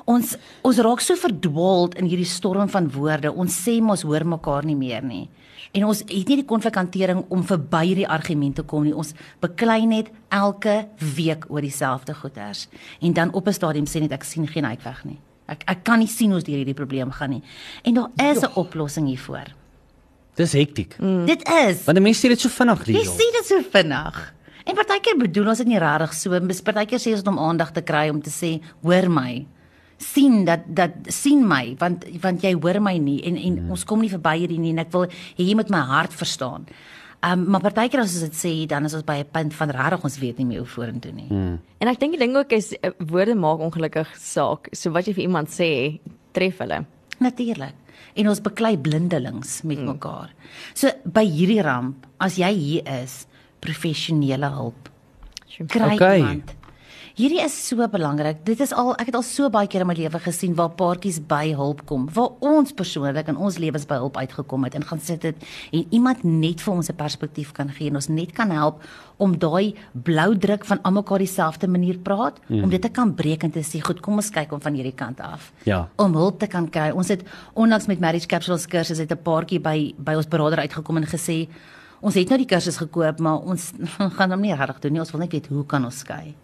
ons 0.05 0.37
ons 0.61 0.77
raak 0.77 1.01
so 1.03 1.15
verdwaald 1.15 1.95
in 1.95 2.05
hierdie 2.05 2.25
storm 2.25 2.69
van 2.69 2.91
woorde. 2.91 3.33
Ons 3.33 3.67
sê 3.67 3.81
mos 3.81 4.01
hoor 4.01 4.25
mekaar 4.25 4.65
nie 4.65 4.75
meer 4.75 5.03
nie. 5.03 5.29
En 5.73 5.85
ons 5.85 5.99
het 5.99 6.27
nie 6.27 6.39
die 6.39 6.47
konflikhantering 6.47 7.25
om 7.29 7.43
verby 7.43 7.83
hierdie 7.85 8.07
argumente 8.07 8.63
kom 8.63 8.83
nie. 8.83 8.95
Ons 8.95 9.13
beklei 9.43 9.85
net 9.85 10.11
elke 10.29 10.87
week 11.15 11.45
oor 11.49 11.61
dieselfde 11.61 12.13
goeters. 12.13 12.67
En 13.01 13.13
dan 13.13 13.33
op 13.33 13.47
'n 13.47 13.53
stadium 13.53 13.85
sê 13.85 13.99
net 13.99 14.11
ek 14.11 14.23
sien 14.23 14.47
geen 14.47 14.65
uitweg 14.65 15.05
nie. 15.05 15.19
Ek 15.47 15.63
ek 15.67 15.83
kan 15.83 15.99
nie 15.99 16.07
sien 16.07 16.27
hoe 16.27 16.35
ons 16.35 16.43
deur 16.43 16.55
hierdie 16.55 16.73
probleem 16.73 17.11
gaan 17.11 17.29
nie. 17.29 17.43
En 17.83 17.93
daar 17.93 18.09
is 18.15 18.41
'n 18.41 18.55
oplossing 18.55 19.07
hiervoor. 19.07 19.66
Dis 20.37 20.53
hektiek. 20.53 20.95
Mm. 21.01 21.25
Dit 21.25 21.43
is 21.49 21.83
Want 21.87 21.99
mense 22.05 22.21
sê 22.21 22.29
dit 22.29 22.39
so 22.39 22.49
vinnig 22.53 22.85
Jy 22.85 22.93
hier. 23.01 23.11
sien 23.11 23.37
dit 23.39 23.45
so 23.49 23.61
vinnig. 23.73 24.23
En 24.67 24.75
partykeer 24.75 25.17
bedoel 25.17 25.47
ons 25.53 25.61
dit 25.63 25.67
nie 25.67 25.79
regtig 25.79 26.13
so, 26.13 26.29
partykeer 26.63 26.99
sê 27.01 27.13
ons 27.15 27.23
dit 27.23 27.31
om 27.31 27.39
aandag 27.39 27.71
te 27.73 27.81
kry 27.81 28.09
om 28.11 28.21
te 28.21 28.33
sê, 28.33 28.57
hoor 28.83 29.09
my. 29.09 29.45
sien 29.97 30.45
dat 30.45 30.61
dat 30.67 30.91
sien 31.09 31.41
my 31.47 31.75
want 31.79 32.05
want 32.21 32.43
jy 32.45 32.53
hoor 32.53 32.77
my 32.79 32.97
nie 33.01 33.17
en 33.25 33.35
en 33.35 33.55
mm. 33.63 33.71
ons 33.73 33.83
kom 33.83 34.01
nie 34.03 34.11
verby 34.11 34.35
hierdie 34.43 34.59
nie 34.61 34.75
en 34.75 34.83
ek 34.83 34.91
wil 34.93 35.07
hê 35.09 35.47
jy 35.47 35.55
moet 35.57 35.71
my 35.73 35.79
hart 35.89 36.13
verstaan. 36.13 36.67
Um 37.25 37.47
maar 37.49 37.63
partykeer 37.65 38.03
as 38.03 38.13
ons 38.13 38.27
dit 38.27 38.37
sê 38.37 38.51
dan 38.69 38.85
is 38.85 38.93
ons 38.93 39.03
by 39.07 39.17
'n 39.23 39.31
punt 39.33 39.53
van 39.53 39.69
regtig 39.69 40.03
ons 40.03 40.19
weet 40.19 40.37
nie 40.37 40.45
meer 40.45 40.59
hoe 40.59 40.69
vorentoe 40.69 41.11
nie. 41.11 41.27
Mm. 41.31 41.57
En 41.81 41.87
ek 41.87 41.99
dink 41.99 42.13
die 42.13 42.21
ding 42.21 42.37
ook 42.37 42.51
is 42.51 42.73
eh, 42.77 42.91
woorde 42.99 43.35
maak 43.35 43.59
ongelukkig 43.59 44.13
saak. 44.17 44.69
So 44.71 44.91
wat 44.91 45.07
jy 45.07 45.13
vir 45.13 45.23
iemand 45.23 45.49
sê, 45.49 45.99
tref 46.31 46.59
hulle. 46.59 46.85
Natuurlik. 47.19 47.73
En 48.17 48.29
ons 48.31 48.41
beklei 48.41 48.75
blindelings 48.81 49.61
met 49.63 49.79
mm. 49.79 49.89
mekaar. 49.93 50.33
So 50.73 50.91
by 51.05 51.25
hierdie 51.29 51.61
ramp, 51.65 52.07
as 52.23 52.39
jy 52.41 52.51
hier 52.57 52.93
is, 53.03 53.25
professionele 53.63 54.49
hulp. 54.53 54.89
Kry 55.67 55.95
Okay. 55.95 56.19
iemand. 56.21 56.56
Hierdie 57.17 57.39
is 57.41 57.55
so 57.65 57.81
belangrik. 57.89 58.43
Dit 58.45 58.59
is 58.61 58.69
al 58.77 58.91
ek 59.01 59.07
het 59.09 59.15
al 59.17 59.23
so 59.25 59.47
baie 59.49 59.65
keer 59.65 59.81
in 59.81 59.87
my 59.89 59.95
lewe 59.97 60.19
gesien 60.21 60.51
waar 60.53 60.69
paartjies 60.77 61.15
by 61.25 61.47
hulp 61.57 61.79
kom, 61.89 62.03
waar 62.13 62.35
ons 62.45 62.75
persoonlik 62.77 63.31
in 63.31 63.39
ons 63.41 63.57
lewens 63.57 63.87
by 63.89 63.97
hulp 63.97 64.19
uitgekom 64.21 64.67
het 64.67 64.77
en 64.77 64.85
gaan 64.85 65.01
sit 65.01 65.25
het 65.25 65.47
en 65.73 65.95
iemand 65.97 66.21
net 66.21 66.61
vir 66.61 66.75
ons 66.75 66.91
'n 66.91 66.95
perspektief 66.99 67.55
kan 67.57 67.73
gee 67.73 67.89
en 67.89 67.95
ons 67.97 68.07
net 68.07 68.35
kan 68.37 68.51
help 68.53 68.85
om 69.17 69.33
daai 69.33 69.73
blou 69.93 70.37
druk 70.37 70.65
van 70.65 70.79
almekaar 70.83 71.17
dieselfde 71.17 71.67
manier 71.67 71.97
praat, 71.97 72.37
mm. 72.47 72.63
om 72.63 72.69
dit 72.69 72.81
te 72.81 72.89
kan 72.89 73.15
breek 73.15 73.43
en 73.43 73.51
te 73.51 73.63
sê, 73.65 73.81
goed, 73.81 73.99
kom 73.99 74.13
ons 74.13 74.29
kyk 74.29 74.51
om 74.51 74.61
van 74.61 74.73
hierdie 74.73 74.95
kant 74.95 75.19
af. 75.19 75.51
Ja. 75.63 75.89
Om 75.95 76.13
hulp 76.13 76.39
te 76.39 76.47
kan 76.47 76.69
kry. 76.69 76.91
Ons 76.91 77.07
het 77.07 77.23
onlangs 77.55 77.87
met 77.87 77.99
Marriage 77.99 78.27
Capsules 78.27 78.67
kursus 78.67 78.99
het 78.99 79.11
'n 79.11 79.23
paartjie 79.23 79.59
by 79.59 79.95
by 79.97 80.13
ons 80.13 80.27
beraader 80.27 80.59
uitgekom 80.59 80.97
en 80.97 81.07
gesê 81.07 81.47
Ons 81.99 82.13
het 82.13 82.29
nou 82.29 82.37
die 82.37 82.45
kursus 82.45 82.77
gekoop, 82.77 83.19
maar 83.19 83.39
ons 83.39 83.73
gaan 84.17 84.31
hom 84.31 84.41
nie 84.41 84.53
regtig 84.53 84.79
doen 84.79 84.91
nie. 84.91 84.99
Ons 84.99 85.11
wil 85.11 85.21
net 85.21 85.31
weet 85.31 85.47
hoe 85.47 85.65
kan 85.65 85.83
ons 85.83 85.97
skei. 85.97 86.35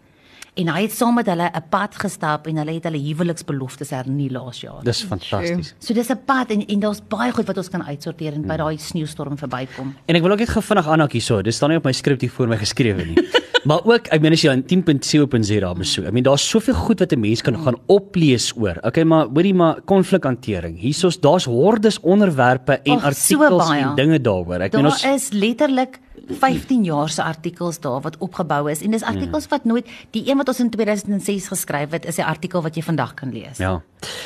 En 0.53 0.69
hy 0.69 0.83
het 0.83 0.93
saam 0.93 1.15
met 1.17 1.25
hulle 1.25 1.49
'n 1.49 1.63
pad 1.69 1.95
gestap 1.97 2.47
en 2.47 2.57
hulle 2.57 2.73
het 2.73 2.83
hulle 2.83 2.99
huweliksbeloftes 3.01 3.89
hernie 3.89 4.29
laas 4.31 4.61
jaar. 4.61 4.83
Dis 4.83 5.01
fantasties. 5.03 5.73
So 5.79 5.93
dis 5.93 6.09
'n 6.09 6.19
pad 6.25 6.51
en 6.51 6.65
en 6.65 6.79
daar's 6.79 7.01
baie 7.07 7.31
goed 7.31 7.47
wat 7.47 7.57
ons 7.57 7.69
kan 7.69 7.83
uitsorteer 7.83 8.33
en 8.33 8.41
by 8.41 8.57
daai 8.57 8.77
sneeustorm 8.77 9.37
verbykom. 9.37 9.95
En 10.05 10.15
ek 10.15 10.21
wil 10.21 10.31
ook 10.31 10.39
net 10.39 10.49
gou 10.49 10.61
vinnig 10.61 10.87
aanhaak 10.87 11.11
hierso. 11.11 11.41
Dis 11.41 11.55
staan 11.55 11.69
nie 11.69 11.77
op 11.77 11.83
my 11.83 11.91
skrip 11.91 12.21
hier 12.21 12.29
voor 12.29 12.47
my 12.47 12.57
geskrewe 12.57 13.05
nie. 13.05 13.17
maar 13.67 13.79
ook, 13.83 14.07
ek 14.07 14.21
meen 14.21 14.33
as 14.33 14.41
jy 14.41 14.51
aan 14.51 14.63
10.co.za 14.63 15.59
daar 15.59 15.75
besoek. 15.75 16.05
Ek 16.05 16.13
meen 16.13 16.23
daar's 16.23 16.49
soveel 16.49 16.73
goed 16.75 16.99
wat 16.99 17.11
'n 17.13 17.19
mens 17.19 17.41
kan 17.41 17.57
gaan 17.57 17.75
oplees 17.87 18.53
oor. 18.55 18.77
Okay, 18.83 19.03
maar 19.03 19.25
hoorie 19.33 19.53
maar 19.53 19.81
konflikhantering. 19.81 20.77
Hierso's 20.79 21.19
daar's 21.19 21.45
hordes 21.45 21.99
onderwerpe 21.99 22.79
en 22.83 22.99
so 22.99 23.05
artikels 23.05 23.67
baie. 23.67 23.81
en 23.81 23.95
dinge 23.95 24.21
daaroor. 24.21 24.61
Ek 24.61 24.73
meen 24.73 24.83
Daar 24.83 24.91
ons 24.91 25.03
is 25.03 25.31
letterlik 25.31 25.99
15 26.29 26.83
jaar 26.83 27.09
se 27.09 27.23
artikels 27.23 27.79
daar 27.79 28.01
wat 28.01 28.17
opgebou 28.17 28.71
is 28.71 28.81
en 28.81 28.91
dis 28.91 29.03
artikels 29.03 29.47
wat 29.51 29.65
nooit 29.65 29.87
die 30.11 30.23
een 30.29 30.37
wat 30.37 30.47
ons 30.47 30.59
in 30.59 30.69
2006 30.69 31.47
geskryf 31.47 31.91
het 31.91 32.05
is 32.05 32.17
'n 32.17 32.21
artikel 32.27 32.61
wat 32.61 32.75
jy 32.75 32.81
vandag 32.81 33.13
kan 33.13 33.31
lees. 33.33 33.57
Ja. 33.57 33.81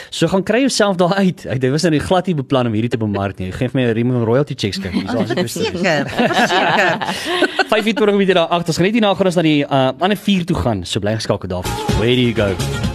So 0.10 0.27
gaan 0.27 0.44
kry 0.44 0.60
jouself 0.60 0.96
daar 0.96 1.13
uit. 1.13 1.46
Ek 1.46 1.62
dit 1.62 1.72
was 1.72 1.82
nou 1.82 1.92
nie 1.92 2.00
glad 2.00 2.25
nie 2.25 2.36
beplan 2.36 2.68
om 2.68 2.74
hierdie 2.74 2.89
te 2.89 2.98
bemark 2.98 3.38
nie. 3.39 3.51
Geef 3.51 3.74
my 3.74 3.82
'n 3.82 3.94
riem 3.94 4.24
royalty 4.24 4.54
checks 4.56 4.80
kyk. 4.80 4.92
Hier's 4.92 5.13
ons 5.16 5.32
Verseker, 5.32 6.06
verseker. 6.10 7.16
25 7.70 8.12
minute 8.12 8.34
daar 8.34 8.48
agter. 8.48 8.68
Ons 8.68 8.77
gaan 8.77 8.86
net 8.86 8.94
hierna 8.94 9.13
gaan 9.16 9.25
ons 9.25 9.36
na 9.36 9.42
die 9.42 9.63
uh, 9.63 9.92
ander 10.00 10.18
vier 10.18 10.46
toe 10.46 10.56
gaan. 10.56 10.86
So 10.86 11.00
bly 11.00 11.16
geskakel 11.16 11.48
daar. 11.50 11.66
Where 11.98 12.16
do 12.16 12.22
you 12.22 12.34
go? 12.34 12.87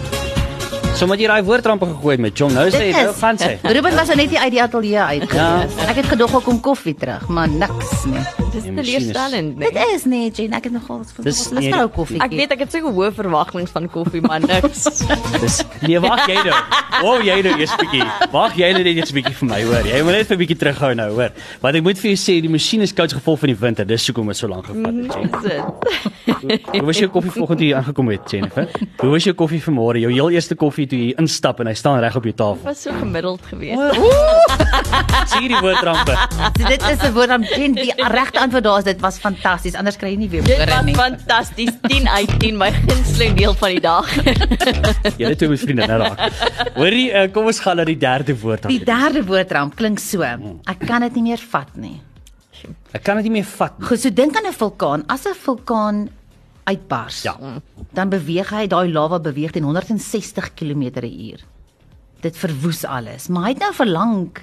So 1.03 1.07
Sommer 1.09 1.19
jy 1.19 1.27
daai 1.27 1.43
woordrampe 1.43 1.83
gegooi 1.89 2.13
met 2.23 2.37
John. 2.39 2.53
Nou 2.55 2.63
sê 2.71 2.79
jy, 2.87 2.91
nou 2.95 3.09
is- 3.11 3.17
gaan 3.19 3.37
sy. 3.37 3.57
Ruben 3.61 3.91
was 3.95 4.07
nou 4.07 4.15
net 4.15 4.29
hier 4.31 4.39
uit 4.39 4.51
die 4.53 4.61
ateljee 4.63 4.99
uit. 5.01 5.33
Ja. 5.35 5.65
Ek 5.89 5.97
het 5.99 6.05
gedog 6.05 6.31
ek 6.37 6.43
kom 6.45 6.61
koffie 6.63 6.93
terug, 6.95 7.27
maar 7.27 7.49
niks 7.49 8.05
nie. 8.05 8.21
Dis 8.53 8.63
masjien 8.69 8.77
is- 8.79 8.87
teleurstellend. 8.87 9.59
Dit 9.59 9.73
Nee. 9.73 9.95
is 9.95 10.05
nee, 10.05 10.29
Jane, 10.31 10.55
ek 10.55 10.63
het 10.63 10.71
nogal 10.73 11.01
Dis 11.23 11.49
lus 11.51 11.59
nie- 11.59 11.73
vir 11.73 11.83
'n 11.83 11.89
koffie. 11.91 12.21
Ek 12.23 12.31
weet 12.31 12.51
ek 12.53 12.59
het 12.59 12.71
sulke 12.71 12.93
hoë 12.93 13.11
verwagtinge 13.13 13.67
van 13.67 13.89
koffie, 13.89 14.21
maar 14.21 14.39
niks. 14.47 14.83
Dis 15.41 15.63
nee, 15.81 15.99
wag 15.99 16.25
jy 16.27 16.35
nou. 16.35 16.55
O, 17.03 17.19
jy 17.21 17.41
nou 17.41 17.59
eers 17.59 17.75
bietjie. 17.75 18.03
Wag 18.31 18.55
jy 18.55 18.71
nou 18.71 18.83
net 18.83 18.95
eers 18.95 19.11
bietjie 19.11 19.33
vir 19.35 19.47
my, 19.49 19.61
hoor. 19.63 19.83
Jy 19.85 20.03
moet 20.03 20.11
net 20.13 20.27
vir 20.27 20.37
'n 20.37 20.39
bietjie 20.39 20.57
terughou 20.57 20.95
nou, 20.95 21.09
hoor. 21.11 21.31
Want 21.61 21.75
ek 21.75 21.83
moet 21.83 21.97
vir 21.97 22.11
jou 22.11 22.17
sê 22.17 22.39
die 22.41 22.49
masjien 22.49 22.81
is 22.81 22.93
koud 22.93 23.11
gevolg 23.11 23.39
van 23.39 23.47
die 23.49 23.59
winter. 23.59 23.85
Dis 23.85 24.07
hoekom 24.07 24.27
dit 24.27 24.37
so 24.37 24.47
lank 24.47 24.65
gevat 24.67 24.93
het. 24.95 25.11
Dis 25.11 25.51
dit. 26.47 26.61
Hoe 26.71 26.85
was 26.85 26.97
jou 26.99 27.09
koffie 27.09 27.31
vanoggend 27.31 27.59
jy 27.59 27.73
aangekom 27.73 28.07
het, 28.09 28.29
Jennifer? 28.31 28.67
Hoe 28.99 29.09
was 29.09 29.23
jou 29.23 29.33
koffie 29.35 29.59
vanmôre? 29.61 29.99
Jou 29.99 30.11
heel 30.11 30.29
eerste 30.29 30.55
koffie 30.55 30.85
toe 30.93 30.99
jy 31.01 31.13
instap 31.21 31.61
en 31.63 31.69
hy 31.71 31.73
staan 31.77 31.99
reg 32.03 32.15
op 32.19 32.27
jou 32.29 32.33
tafel. 32.37 32.61
Was 32.67 32.83
so 32.85 32.93
gemiddeld 32.99 33.41
geweest. 33.49 33.97
Sien 35.33 35.47
die 35.53 35.59
woordrampe. 35.59 36.15
So, 36.59 36.69
dit 36.73 36.85
is 36.91 37.01
'n 37.07 37.13
woord 37.17 37.33
om 37.37 37.43
Jane, 37.49 37.73
die 37.81 37.93
regte 38.13 38.39
antwoord 38.43 38.63
daar 38.67 38.77
is 38.83 38.87
dit 38.87 39.01
was 39.01 39.17
fantasties. 39.17 39.75
Anders 39.79 39.97
kry 39.97 40.13
jy 40.13 40.19
nie 40.23 40.29
weer 40.29 40.43
Dit 40.45 40.57
woorde 40.57 40.75
was 40.77 40.85
nie. 40.85 40.95
fantasties. 40.95 41.73
10 41.87 42.07
uit 42.09 42.39
10 42.39 42.57
my 42.57 42.71
gunsteling 42.71 43.37
deel 43.37 43.53
van 43.53 43.69
die 43.69 43.81
dag. 43.83 44.07
Julle 45.21 45.35
twee 45.35 45.49
moet 45.49 45.59
vriende 45.59 45.87
nou 45.87 45.99
raak. 46.03 46.19
Hoorie, 46.77 47.07
uh, 47.11 47.27
kom 47.33 47.45
ons 47.49 47.59
gaan 47.59 47.77
na 47.81 47.85
die 47.85 47.97
derde 47.97 48.35
woord. 48.39 48.67
Die 48.69 48.83
derde 48.83 49.23
woordramp 49.25 49.75
klink 49.75 49.99
so. 49.99 50.21
Ek 50.23 50.79
kan 50.85 51.01
dit 51.01 51.15
nie 51.19 51.23
meer 51.33 51.41
vat 51.51 51.75
nie. 51.75 51.97
Ek 52.93 53.03
kan 53.03 53.17
dit 53.19 53.25
nie 53.27 53.39
meer 53.41 53.47
vat 53.57 53.79
nie. 53.79 53.87
Goed, 53.87 53.99
so 53.99 54.09
dink 54.09 54.37
aan 54.37 54.45
'n 54.47 54.53
vulkaan. 54.53 55.03
As 55.07 55.25
'n 55.25 55.33
vulkaan 55.35 56.09
uitbars, 56.63 57.21
Ja. 57.23 57.35
dan 57.93 58.09
beweeg 58.09 58.49
hy, 58.49 58.67
daai 58.67 58.91
lava 58.91 59.19
beweeg 59.19 59.51
teen 59.51 59.63
160 59.63 60.53
km/h. 60.53 61.43
Dit 62.21 62.37
verwoes 62.37 62.85
alles, 62.85 63.27
maar 63.27 63.43
hy 63.43 63.49
het 63.49 63.59
nou 63.59 63.73
verlang 63.73 64.37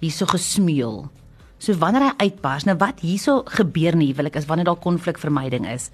hierso 0.00 0.26
gesmeul. 0.26 1.08
So 1.62 1.72
wanneer 1.78 2.02
hy 2.02 2.26
uitbars, 2.26 2.64
nou 2.66 2.76
wat 2.76 3.00
hierso 3.00 3.42
gebeur 3.46 3.94
nie, 3.96 4.12
wil 4.14 4.26
ek 4.26 4.36
is 4.36 4.46
wanneer 4.46 4.66
daar 4.66 4.76
konflikvermyding 4.82 5.66
is. 5.70 5.90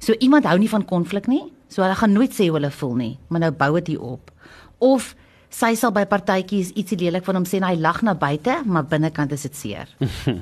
So 0.00 0.14
iemand 0.18 0.46
hou 0.48 0.56
nie 0.58 0.68
van 0.68 0.84
konflik 0.84 1.26
nie, 1.28 1.44
so 1.68 1.82
hulle 1.82 1.94
gaan 1.94 2.12
nooit 2.12 2.32
sê 2.32 2.48
hoe 2.48 2.56
hulle 2.58 2.70
voel 2.70 2.94
nie, 2.96 3.18
maar 3.28 3.40
nou 3.40 3.50
bou 3.52 3.74
dit 3.78 3.86
hier 3.94 4.00
op. 4.02 4.30
Of 4.78 5.14
sy 5.50 5.74
sal 5.74 5.90
by 5.92 6.06
partytjies 6.06 6.70
ietsie 6.78 6.96
lelik 6.98 7.24
van 7.26 7.34
hom 7.40 7.44
sê 7.44 7.58
en 7.60 7.68
hy 7.68 7.76
lag 7.76 8.02
na 8.02 8.14
buite, 8.14 8.62
maar 8.64 8.84
binnekant 8.88 9.32
is 9.32 9.42
dit 9.42 9.56
seer. 9.56 9.88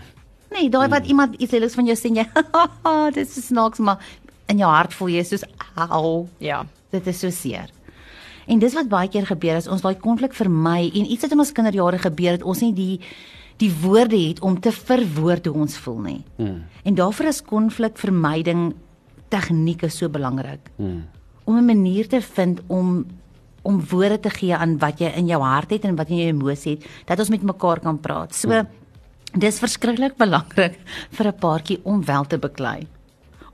Nee, 0.49 0.71
daai 0.73 0.89
wat 0.89 1.05
iemand 1.05 1.35
iets 1.37 1.53
leliks 1.53 1.75
van 1.77 1.85
jou 1.87 1.95
sê 1.97 2.09
en 2.09 2.15
jy, 2.23 2.25
dit 3.13 3.29
is 3.29 3.47
snaaks, 3.51 3.79
maar 3.85 3.99
in 4.49 4.59
jou 4.59 4.71
hart 4.71 4.95
voel 4.97 5.09
jy 5.09 5.25
soos 5.29 5.45
au, 5.75 6.29
Ja. 6.39 6.65
dit 6.91 7.07
is 7.07 7.19
so 7.21 7.31
seer. 7.31 7.69
En 8.49 8.59
dis 8.59 8.75
wat 8.75 8.89
baie 8.89 9.09
keer 9.13 9.27
gebeur 9.29 9.57
as 9.57 9.69
ons 9.69 9.83
daai 9.85 9.99
konflik 10.01 10.33
vermy 10.37 10.89
en 10.89 11.11
iets 11.13 11.27
wat 11.27 11.35
in 11.35 11.43
ons 11.45 11.53
kinderjare 11.53 11.99
gebeur 12.01 12.39
het, 12.39 12.43
ons 12.43 12.63
nie 12.65 12.73
die 12.73 13.01
die 13.59 13.73
woorde 13.83 14.15
het 14.15 14.39
om 14.47 14.55
te 14.63 14.71
verwoord 14.71 15.49
hoe 15.51 15.55
ons 15.65 15.77
voel 15.83 15.97
nie. 15.99 16.21
Hmm. 16.37 16.61
En 16.87 16.95
daarvoor 16.95 17.27
is 17.27 17.41
konflikvermyding 17.43 18.69
tegnieke 19.35 19.91
so 19.91 20.09
belangrik. 20.09 20.71
Hmm. 20.77 21.09
Om 21.45 21.57
'n 21.59 21.67
manier 21.67 22.09
te 22.09 22.21
vind 22.21 22.61
om 22.69 23.07
om 23.63 23.83
woorde 23.91 24.21
te 24.21 24.31
gee 24.31 24.55
aan 24.55 24.79
wat 24.79 25.01
jy 25.01 25.13
in 25.17 25.27
jou 25.27 25.43
hart 25.43 25.71
het 25.71 25.85
en 25.85 25.97
wat 25.97 26.09
in 26.09 26.17
jou 26.17 26.29
emosie 26.29 26.77
het, 26.77 26.87
dat 27.05 27.19
ons 27.19 27.29
met 27.29 27.43
mekaar 27.43 27.81
kan 27.81 27.99
praat. 27.99 28.35
So 28.35 28.65
dis 29.35 29.59
verskriklik 29.59 30.17
belangrik 30.17 30.79
vir 31.11 31.27
'n 31.27 31.39
paartjie 31.39 31.81
om 31.83 32.05
wel 32.05 32.25
te 32.25 32.39
beklei 32.39 32.87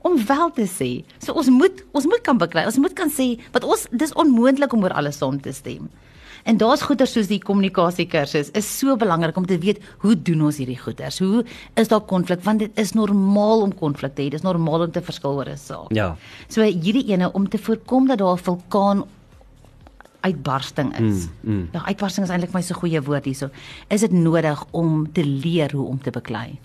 om 0.05 0.17
wel 0.27 0.51
te 0.53 0.65
sê. 0.69 0.89
So 1.23 1.33
ons 1.33 1.49
moet 1.49 1.83
ons 1.97 2.05
moet 2.05 2.23
kan 2.25 2.37
beklei. 2.37 2.65
Ons 2.69 2.77
moet 2.81 2.93
kan 2.97 3.11
sê 3.11 3.35
wat 3.55 3.65
ons 3.65 3.87
dis 3.91 4.13
onmoontlik 4.13 4.73
om 4.75 4.85
oor 4.85 4.93
alles 4.93 5.17
saam 5.21 5.39
te 5.41 5.53
stem. 5.55 5.89
En 6.45 6.59
daar's 6.61 6.83
goeie 6.85 7.07
soos 7.09 7.25
die 7.31 7.39
kommunikasie 7.41 8.05
kursus 8.05 8.51
is 8.53 8.67
so 8.69 8.93
belangrik 9.01 9.37
om 9.39 9.47
te 9.49 9.57
weet 9.57 9.81
hoe 10.03 10.13
doen 10.13 10.43
ons 10.45 10.59
hierdie 10.61 10.77
goeders? 10.77 11.17
Hoe 11.23 11.41
is 11.81 11.89
daar 11.89 12.05
konflik? 12.05 12.43
Want 12.45 12.61
dit 12.61 12.81
is 12.81 12.93
normaal 12.93 13.65
om 13.65 13.73
konflik 13.73 14.13
te 14.13 14.21
hê. 14.21 14.29
Dit 14.29 14.43
is 14.43 14.45
normaal 14.45 14.85
om 14.85 14.93
te 14.93 15.01
verskil 15.01 15.41
oor 15.41 15.49
'n 15.49 15.57
saak. 15.57 15.89
Ja. 15.89 16.15
So 16.47 16.61
hierdie 16.61 17.07
ene 17.09 17.31
om 17.33 17.49
te 17.49 17.57
voorkom 17.57 18.07
dat 18.07 18.19
daar 18.19 18.37
'n 18.37 18.45
vulkaan 18.45 19.05
uitbarsting 20.21 20.93
is. 20.99 21.27
Mm, 21.41 21.53
mm. 21.53 21.69
Ja, 21.73 21.85
uitbarsting 21.85 22.25
is 22.25 22.31
eintlik 22.31 22.53
my 22.53 22.61
so 22.61 22.73
goeie 22.73 23.01
woord 23.01 23.25
hierso. 23.25 23.49
Is 23.89 24.01
dit 24.01 24.11
nodig 24.11 24.65
om 24.71 25.11
te 25.11 25.23
leer 25.23 25.71
hoe 25.71 25.87
om 25.87 26.01
te 26.01 26.11
beklei? 26.11 26.59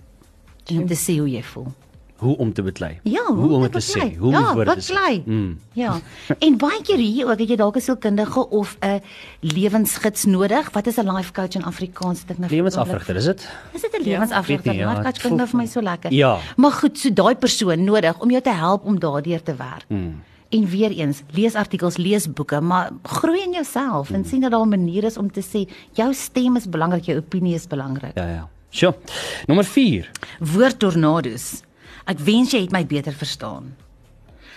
En 0.67 0.79
om 0.79 0.87
te 0.87 0.95
sê 0.97 1.19
hoe 1.19 1.31
jy 1.31 1.43
voel. 1.43 1.73
Hoe 2.21 2.37
om 2.37 2.53
te 2.53 2.63
beklei. 2.63 2.99
Ja, 3.03 3.23
hoe 3.27 3.51
om 3.53 3.63
dit 3.63 3.73
te 3.73 3.79
beklei? 3.79 4.11
sê, 4.13 4.19
hoe 4.19 4.27
om 4.29 4.33
ja, 4.43 4.55
woorde 4.55 4.75
te 4.75 4.81
sê. 4.81 4.87
beklei. 4.93 5.23
Mm. 5.27 5.59
Ja. 5.73 5.95
En 6.39 6.57
baie 6.61 6.83
keer 6.83 6.97
hier 7.01 7.25
ook 7.31 7.39
het 7.41 7.49
jy 7.49 7.57
dalk 7.57 7.77
'n 7.77 7.81
sielkundige 7.81 8.49
of 8.51 8.77
'n 8.81 9.01
lewensgids 9.41 10.25
nodig. 10.25 10.71
Wat 10.73 10.87
is 10.87 10.97
'n 10.99 11.09
life 11.17 11.33
coach 11.33 11.55
in 11.55 11.65
Afrikaans? 11.65 12.25
Dit 12.27 12.39
nou 12.39 12.51
Lewensafrigter, 12.51 13.17
is 13.17 13.25
dit? 13.25 13.49
Is 13.73 13.81
dit 13.81 13.93
'n 13.93 13.97
Ja, 14.05 14.11
lewensafrigter? 14.11 14.75
ja, 14.75 14.89
life 14.89 14.97
het 14.97 15.05
coach 15.07 15.19
klink 15.23 15.37
nou 15.37 15.49
vir 15.49 15.59
my 15.59 15.67
so 15.67 15.81
lekker. 15.83 16.13
Ja. 16.13 16.39
Maar 16.57 16.73
goed, 16.73 16.99
so 16.99 17.13
daai 17.13 17.35
persoon 17.35 17.85
nodig 17.85 18.19
om 18.21 18.31
jou 18.31 18.43
te 18.43 18.53
help 18.55 18.85
om 18.85 18.99
daardeur 18.99 19.43
te 19.43 19.55
werk. 19.55 19.85
Mm. 19.89 20.23
En 20.51 20.67
weer 20.67 20.91
eens, 20.91 21.23
lees 21.31 21.55
artikels, 21.55 21.97
lees 21.97 22.33
boeke, 22.33 22.61
maar 22.61 22.91
groei 23.03 23.41
in 23.43 23.53
jouself 23.53 24.09
Hmm. 24.09 24.17
en 24.17 24.25
sien 24.25 24.41
dat 24.41 24.51
daar 24.51 24.61
'n 24.67 24.69
manier 24.69 25.05
is 25.05 25.17
om 25.17 25.31
te 25.33 25.41
sê 25.43 25.69
jou 25.93 26.13
stem 26.15 26.57
is 26.57 26.69
belangrik, 26.69 27.05
jou 27.05 27.19
opinie 27.19 27.55
is 27.55 27.67
belangrik. 27.67 28.11
Ja, 28.15 28.27
ja. 28.27 28.49
Sjoe. 28.71 28.95
Nommer 29.47 29.65
4. 29.65 30.11
Woord 30.41 30.79
tornado's. 30.79 31.63
Ek 32.11 32.19
wens 32.27 32.51
jy 32.55 32.65
het 32.67 32.73
my 32.75 32.83
beter 32.87 33.15
verstaan. 33.15 33.71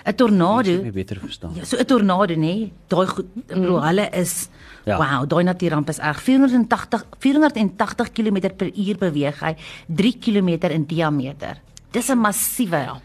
'n 0.05 0.15
Tornado 0.19 0.71
Jy 0.83 0.91
beter 0.91 1.19
verstaan. 1.21 1.53
Ja, 1.55 1.63
so 1.63 1.77
'n 1.77 1.85
tornado 1.85 2.33
nê, 2.35 2.71
daai 2.89 3.07
goed, 3.07 3.25
ek 3.47 3.55
bedoel 3.55 3.81
hulle 3.83 4.09
is 4.11 4.49
Ja. 4.85 4.97
wow, 4.97 5.23
daai 5.29 5.43
natuurramp 5.43 5.87
is 5.89 5.99
erg. 5.99 6.19
480 6.21 7.05
480 7.19 8.11
km/h 8.11 8.97
beweeg 8.99 9.39
hy, 9.39 9.55
3 9.87 10.17
km 10.19 10.49
in 10.71 10.85
diameter. 10.85 11.61
Dis 11.91 12.09
'n 12.09 12.17
massiewe 12.17 12.77
ja. 12.77 13.01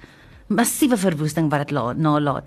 massiewe 0.49 0.97
verwoesting 0.97 1.51
wat 1.51 1.67
dit 1.69 1.71
la- 1.71 1.93
nalaat. 1.93 2.45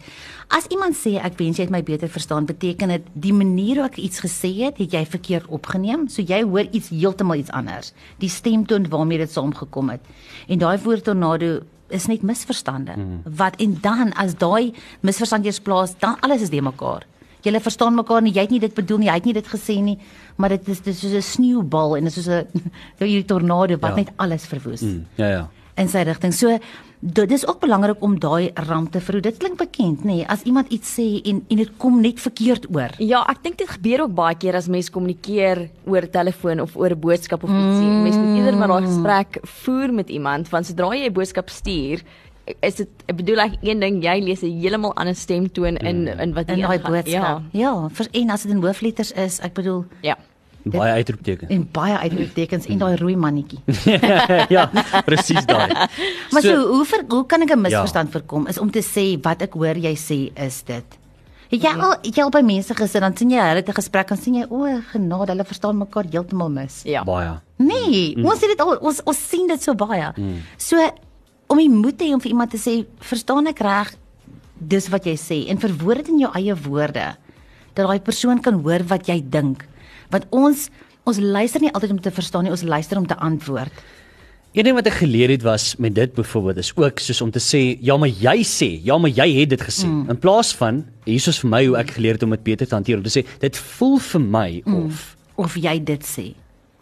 As 0.50 0.65
iemand 0.70 0.96
sê 0.96 1.22
ek 1.24 1.38
wens 1.38 1.58
jy 1.58 1.63
het 1.63 1.70
my 1.72 1.84
beter 1.84 2.10
verstaan, 2.10 2.46
beteken 2.46 2.88
dit 2.89 3.01
die 3.13 3.34
manier 3.34 3.75
hoe 3.75 3.86
ek 3.86 3.98
iets 3.98 4.20
gesê 4.20 4.53
het, 4.65 4.77
het 4.79 4.91
jy 4.91 5.05
verkeerd 5.05 5.46
opgeneem. 5.48 6.10
So 6.10 6.22
jy 6.24 6.41
hoor 6.43 6.65
iets 6.72 6.89
heeltemal 6.89 7.36
iets 7.38 7.51
anders. 7.51 7.93
Die 8.20 8.29
stemtoon 8.29 8.89
waarmee 8.89 9.17
dit 9.20 9.31
saamgekom 9.31 9.89
het. 9.89 10.01
En 10.50 10.58
daai 10.58 10.77
woord 10.79 11.03
tornado 11.03 11.62
is 11.91 12.07
net 12.07 12.21
misverstande. 12.21 12.93
Mm. 12.98 13.21
Wat 13.38 13.55
en 13.62 13.77
dan 13.81 14.13
as 14.13 14.36
daai 14.36 14.74
misverstand 15.01 15.45
eers 15.45 15.60
plaas, 15.60 15.93
dan 16.00 16.17
alles 16.21 16.41
is 16.41 16.50
de 16.50 16.62
mekaar. 16.62 17.03
Julle 17.41 17.60
verstaan 17.60 17.95
mekaar 17.95 18.21
nie, 18.21 18.33
jy 18.33 18.41
het 18.41 18.50
nie 18.51 18.60
dit 18.60 18.74
bedoel 18.74 18.98
nie, 18.98 19.07
jy 19.07 19.13
het 19.13 19.25
nie 19.25 19.33
dit 19.33 19.48
gesê 19.48 19.79
nie, 19.81 19.98
maar 20.38 20.50
dit 20.50 20.67
is 20.69 20.79
dit 20.81 20.93
is 20.93 21.00
soos 21.00 21.13
'n 21.13 21.21
sneeubal 21.21 21.98
en 21.98 22.03
dit 22.03 22.17
is 22.17 22.24
soos 22.24 22.27
'n 22.27 22.45
hierdie 23.00 23.25
tornado 23.33 23.77
wat 23.79 23.89
Ja. 23.91 23.95
net 23.95 24.10
alles 24.17 24.45
verwoes. 24.45 24.81
Mm. 24.81 25.05
Ja, 25.17 25.27
ja. 25.27 25.50
In 25.82 25.92
sy 25.92 26.06
rigting. 26.08 26.34
So 26.34 26.58
dit 27.02 27.32
is 27.34 27.48
ook 27.48 27.60
belangrik 27.64 28.04
om 28.06 28.20
daai 28.22 28.52
ramp 28.68 28.92
te 28.94 29.02
verhoed. 29.02 29.26
Dit 29.26 29.40
klink 29.42 29.58
bekend, 29.58 30.04
nê, 30.06 30.22
nee, 30.22 30.26
as 30.30 30.44
iemand 30.46 30.70
iets 30.70 30.94
sê 31.00 31.08
en 31.26 31.42
en 31.50 31.62
dit 31.64 31.72
kom 31.82 32.02
net 32.02 32.22
verkeerd 32.22 32.68
oor. 32.70 32.94
Ja, 33.02 33.24
ek 33.32 33.42
dink 33.44 33.58
dit 33.58 33.70
gebeur 33.70 34.06
ook 34.06 34.14
baie 34.16 34.38
keer 34.38 34.56
as 34.60 34.70
mense 34.70 34.94
kommunikeer 34.94 35.66
oor 35.90 36.06
telefoon 36.14 36.62
of 36.62 36.76
oor 36.78 36.94
'n 36.94 37.00
boodskap 37.02 37.44
of 37.44 37.50
ietsie. 37.50 37.90
Mm. 37.90 38.04
Mense 38.04 38.20
moet 38.20 38.38
eerder 38.38 38.58
maar 38.58 38.68
daai 38.76 38.86
gesprek 38.86 39.40
voer 39.64 39.94
met 39.94 40.10
iemand 40.10 40.50
want 40.50 40.66
sodra 40.66 40.94
jy 40.94 41.10
'n 41.10 41.14
boodskap 41.14 41.50
stuur, 41.50 42.04
is 42.62 42.76
dit 42.76 42.90
ek 43.08 43.16
bedoel 43.18 43.40
ek 43.40 43.54
een 43.62 43.80
ding 43.80 44.02
jy 44.04 44.20
lees 44.22 44.44
'n 44.44 44.60
heeltemal 44.62 44.94
ander 44.96 45.16
stemtoon 45.16 45.78
in 45.78 46.08
in 46.08 46.34
wat 46.34 46.50
in 46.50 46.56
hier 46.56 46.68
daai 46.68 46.78
aangaan. 46.78 46.92
boodskap. 46.92 47.42
Ja, 47.52 47.60
ja 47.60 47.90
vir, 47.90 48.08
en 48.12 48.30
as 48.30 48.44
dit 48.44 48.52
in 48.52 48.62
hoofletters 48.62 49.12
is, 49.12 49.40
ek 49.40 49.54
bedoel 49.54 49.86
Ja. 50.02 50.18
Baie 50.63 50.94
uitroeptekens. 50.94 51.50
en 51.50 51.68
baie 51.72 51.98
uitroeptekens 51.98 52.65
en 52.70 52.77
daai 52.77 52.96
rooi 52.96 53.15
mannetjie. 53.15 53.60
ja, 54.56 54.70
presies 55.06 55.46
daai. 55.46 55.70
Maar 56.32 56.41
so, 56.41 56.50
so 56.50 56.68
hoe 56.75 56.86
ver, 56.86 57.03
hoe 57.10 57.25
kan 57.25 57.41
ek 57.41 57.56
'n 57.56 57.62
misverstand 57.62 58.08
Ja. 58.08 58.13
ja. 58.13 58.20
voorkom? 58.20 58.48
Is 58.48 58.58
om 58.58 58.72
te 58.72 58.84
sê 58.84 59.20
wat 59.22 59.41
ek 59.41 59.53
hoor 59.53 59.75
jy 59.77 59.96
sê 59.96 60.32
is 60.36 60.63
dit. 60.63 60.98
Het 61.51 61.63
jy 61.63 61.72
al 61.75 61.91
het 61.91 62.15
jy 62.15 62.24
al 62.24 62.32
by 62.32 62.41
mense 62.41 62.74
gesit 62.74 63.01
dan 63.01 63.15
sien 63.18 63.32
jy 63.32 63.41
hulle 63.41 63.60
het 63.60 63.70
'n 63.70 63.80
gesprek 63.82 64.08
dan 64.08 64.18
sien 64.18 64.36
jy 64.36 64.46
o, 64.50 64.82
genade, 64.91 65.32
hulle 65.32 65.44
verstaan 65.44 65.77
mekaar 65.77 66.06
heeltemal 66.12 66.50
mis. 66.50 66.84
Ja. 66.84 67.03
baie. 67.03 67.39
Nee, 67.58 68.15
mm. 68.15 68.25
ons 68.25 68.39
het 68.39 68.50
dit 68.50 68.62
al 68.62 68.77
ons 68.77 69.01
ons 69.03 69.30
sien 69.30 69.48
dit 69.48 69.62
so 69.62 69.74
baie. 69.74 70.13
Mm. 70.15 70.38
So 70.58 70.77
om 71.48 71.58
die 71.58 71.70
moed 71.70 71.98
te 71.98 72.06
hê 72.06 72.13
om 72.13 72.22
vir 72.22 72.32
iemand 72.32 72.51
te 72.51 72.58
sê, 72.58 72.86
verstaan 73.00 73.48
ek 73.48 73.60
reg 73.60 73.96
dis 74.56 74.88
wat 74.89 75.06
jy 75.06 75.18
sê 75.18 75.50
en 75.50 75.60
verwoord 75.60 76.06
dit 76.06 76.13
in 76.13 76.20
jou 76.20 76.32
eie 76.38 76.56
woorde 76.56 77.18
dat 77.74 77.88
daai 77.88 78.00
persoon 78.00 78.41
kan 78.41 78.62
hoor 78.62 78.84
wat 78.88 79.08
jy 79.08 79.22
dink. 79.24 79.65
Want 80.12 80.27
ons 80.30 80.70
ons 81.10 81.18
luister 81.18 81.63
nie 81.63 81.72
altyd 81.74 81.96
om 81.96 82.01
te 82.01 82.12
verstaan 82.13 82.46
nie, 82.46 82.53
ons 82.53 82.62
luister 82.62 83.00
om 83.00 83.08
te 83.10 83.18
antwoord. 83.18 83.74
Een 84.51 84.68
ding 84.68 84.75
wat 84.75 84.86
ek 84.89 85.00
geleer 85.00 85.32
het 85.32 85.46
was 85.48 85.77
met 85.80 85.96
dit 85.96 86.13
byvoorbeeld 86.13 86.58
is 86.60 86.74
ook 86.75 87.00
soos 87.00 87.22
om 87.24 87.32
te 87.32 87.39
sê 87.39 87.62
ja 87.80 87.96
maar 87.98 88.12
jy 88.12 88.41
sê 88.44 88.68
ja 88.84 88.98
maar 89.00 89.10
jy 89.10 89.30
het 89.39 89.53
dit 89.53 89.62
gesê 89.63 89.88
mm. 89.88 90.10
in 90.12 90.20
plaas 90.20 90.51
van 90.60 90.82
hiersoos 91.08 91.39
vir 91.39 91.50
my 91.53 91.62
hoe 91.70 91.77
ek 91.80 91.94
geleer 91.96 92.20
het 92.20 92.25
om 92.27 92.36
dit 92.36 92.44
beter 92.44 92.68
te 92.68 92.75
hanteer 92.75 93.00
om 93.00 93.06
te 93.06 93.13
sê 93.13 93.24
dit 93.39 93.60
voel 93.77 93.96
vir 94.10 94.22
my 94.22 94.50
mm. 94.65 94.75
of 94.84 95.06
Of 95.39 95.56
jy 95.56 95.77
dit 95.80 96.03
sê. 96.03 96.25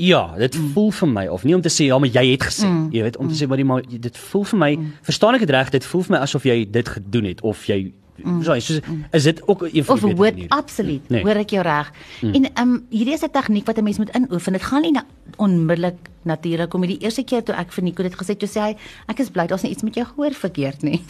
ja 0.01 0.24
dit 0.41 0.57
mm. 0.57 0.71
voel 0.74 0.89
vir 0.98 1.12
my 1.13 1.27
of 1.27 1.45
nie 1.45 1.53
om 1.55 1.62
te 1.62 1.69
sê 1.69 1.91
ja 1.91 2.00
maar 2.01 2.09
jy 2.09 2.25
het 2.31 2.48
gesê 2.50 2.65
mm. 2.65 2.89
jy 2.98 3.05
weet 3.05 3.21
om 3.21 3.29
te 3.29 3.38
sê 3.38 3.48
maar 3.48 3.62
die 3.62 3.69
maar 3.69 3.86
dit 3.86 4.17
voel 4.17 4.50
vir 4.50 4.59
my 4.65 4.71
mm. 4.75 4.91
verstaan 5.12 5.38
ek 5.38 5.45
dit 5.45 5.53
reg 5.53 5.69
dit 5.77 5.86
voel 5.91 6.07
vir 6.07 6.17
my 6.17 6.24
asof 6.25 6.50
jy 6.50 6.57
dit 6.65 6.89
gedoen 6.98 7.29
het 7.29 7.45
of 7.45 7.67
jy 7.69 7.79
Sorry, 8.41 8.59
soos 8.59 8.79
is 9.11 9.23
dit 9.23 9.41
ook 9.47 9.61
een 9.71 9.83
van 9.83 9.95
Of 9.95 10.01
die 10.01 10.13
beter 10.15 10.33
maniere? 10.33 10.49
absoluut, 10.49 11.09
Nee. 11.09 11.23
hoor 11.23 11.35
ek 11.35 11.49
jou 11.49 11.63
reg. 11.63 11.91
En 12.21 12.33
ehm 12.53 12.61
um, 12.69 12.85
hierdie 12.89 13.13
is 13.13 13.23
'n 13.23 13.29
tegniek 13.31 13.65
wat 13.65 13.77
'n 13.77 13.83
mens 13.83 13.97
moet 13.97 14.15
inoefen. 14.15 14.53
Dit 14.53 14.63
gaan 14.63 14.81
nie 14.81 14.91
na, 14.91 15.03
onmiddellik 15.38 15.95
natuurlik 16.23 16.69
kom. 16.69 16.81
Die 16.81 16.97
eerste 16.99 17.23
keer 17.23 17.43
toe 17.43 17.55
ek 17.55 17.71
vir 17.71 17.83
Nico 17.83 18.03
dit 18.03 18.13
gesê 18.15 18.27
het, 18.35 18.39
toe 18.39 18.49
sê 18.49 18.59
hy, 18.61 18.75
ek 19.07 19.19
is 19.19 19.29
bly 19.29 19.47
daar's 19.47 19.61
nie 19.63 19.71
iets 19.71 19.83
met 19.83 19.95
jou 19.95 20.05
gehoor 20.05 20.31
verkeerd 20.33 20.81
nie. 20.83 21.01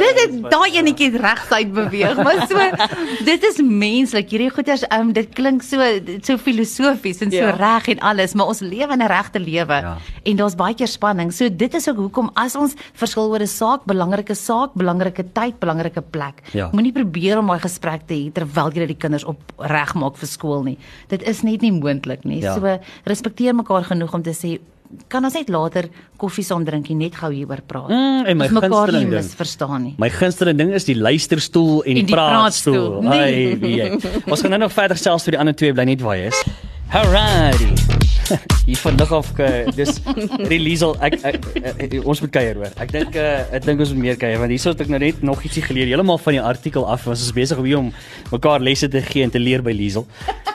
dit 0.00 0.20
het 0.20 0.34
daai 0.52 0.76
enetjie 0.78 1.10
regsuit 1.20 1.72
beweeg, 1.72 2.16
maar 2.16 2.46
so 2.48 2.58
dit 3.30 3.44
is 3.44 3.60
menslik. 3.62 4.30
Hierdie 4.30 4.50
goeters 4.50 4.84
um, 4.92 5.12
dit 5.16 5.28
klink 5.34 5.62
so 5.66 5.80
so 6.22 6.36
filosofies 6.38 7.20
en 7.24 7.30
so 7.30 7.36
Ja. 7.40 7.50
reg 7.56 7.88
en 7.88 7.98
alles, 7.98 8.34
maar 8.34 8.46
ons 8.46 8.60
lewe 8.60 8.92
in 8.92 9.02
'n 9.02 9.06
regte 9.08 9.38
lewe 9.40 9.78
Ja. 9.80 9.96
En 10.24 10.36
daar's 10.36 10.54
baie 10.56 10.74
keer 10.74 10.88
spanning. 10.88 11.32
So 11.32 11.48
dit 11.48 11.74
is 11.74 11.88
ook 11.88 11.96
hoekom 11.96 12.30
as 12.34 12.56
ons 12.56 12.74
verskil 12.94 13.30
oor 13.30 13.40
'n 13.40 13.46
saak, 13.46 13.84
belangrike 13.86 14.34
saak, 14.34 14.74
belangrike 14.74 15.24
tyd, 15.32 15.58
belangrike 15.60 16.02
plek. 16.02 16.42
Ja. 16.52 16.68
Moenie 16.72 16.92
probeer 16.92 17.38
om 17.38 17.46
daai 17.46 17.60
gesprek 17.60 18.06
te 18.06 18.14
hê 18.14 18.32
terwyl 18.32 18.70
jy 18.72 18.86
die 18.86 18.94
kinders 18.98 19.24
op 19.24 19.38
regmaak 19.58 20.16
vir 20.16 20.28
skool 20.28 20.62
nie. 20.62 20.78
Dit 21.08 21.22
is 21.22 21.42
net 21.42 21.60
nie 21.62 21.72
moontlik 21.72 22.24
nie. 22.24 22.40
Ja. 22.40 22.54
So 22.54 22.78
respekteer 23.06 23.54
mekaar 23.54 23.84
genoeg 23.84 24.14
om 24.14 24.22
te 24.22 24.30
sê 24.32 24.58
kan 25.08 25.24
ons 25.24 25.34
net 25.34 25.48
later 25.48 25.88
koffie 26.18 26.42
saam 26.44 26.64
drink 26.64 26.90
en 26.90 26.98
net 26.98 27.14
gou 27.14 27.30
hieroor 27.30 27.60
praat. 27.66 27.88
Mm, 27.88 28.26
en 28.26 28.36
my 28.36 28.48
gunsteling 28.48 29.08
ding. 29.10 29.22
misverstaan 29.22 29.82
nie. 29.82 29.94
My 29.98 30.08
gunsteling 30.10 30.58
ding 30.58 30.72
is 30.72 30.84
die 30.84 30.96
luisterstoel 30.96 31.82
en 31.84 31.94
die 31.94 32.00
En 32.00 32.06
die 32.06 32.14
praatstoel. 32.14 33.00
praatstoel. 33.00 33.10
Nee. 33.10 33.52
Ai, 33.52 33.58
wie 33.58 33.76
jy. 33.76 33.98
Ons 34.30 34.40
gaan 34.40 34.50
nou 34.50 34.60
nog 34.60 34.72
verder 34.72 34.96
selfs 34.96 35.24
vir 35.24 35.30
die 35.32 35.38
ander 35.38 35.54
twee 35.54 35.72
bly 35.72 35.84
net 35.84 36.00
waar 36.00 36.16
jy 36.16 36.26
is. 36.26 36.42
Alrighty. 36.92 38.09
Hier 38.70 38.76
van 38.76 38.96
lig 38.96 39.12
af 39.12 39.30
uh, 39.38 39.66
dis 39.74 40.00
Liesel 40.48 40.96
ek, 41.00 41.16
ek, 41.24 41.38
ek, 41.62 41.80
ek 41.86 41.94
ons 42.06 42.20
moet 42.20 42.30
kuier 42.34 42.54
hoor. 42.60 42.72
Ek 42.80 42.92
dink 42.92 43.16
uh, 43.16 43.54
ek 43.56 43.64
dink 43.64 43.80
ons 43.80 43.92
moet 43.94 44.02
meer 44.04 44.16
kuier 44.20 44.38
want 44.38 44.50
hierso 44.50 44.70
het 44.74 44.80
ek 44.84 44.88
nou 44.92 44.98
net 45.02 45.22
nog 45.26 45.42
ietsie 45.46 45.62
geleer 45.62 45.86
heeltemal 45.90 46.18
van 46.18 46.32
die 46.36 46.42
artikel 46.42 46.86
af. 46.86 47.06
Ons 47.10 47.24
is 47.26 47.32
besig 47.32 47.58
om 47.58 47.64
hier 47.64 47.78
om 47.78 47.92
mekaar 48.30 48.60
lesse 48.60 48.88
te 48.88 49.00
gee 49.02 49.22
en 49.26 49.30
te 49.30 49.38
leer 49.42 49.62
by 49.62 49.72
Liesel. 49.72 50.06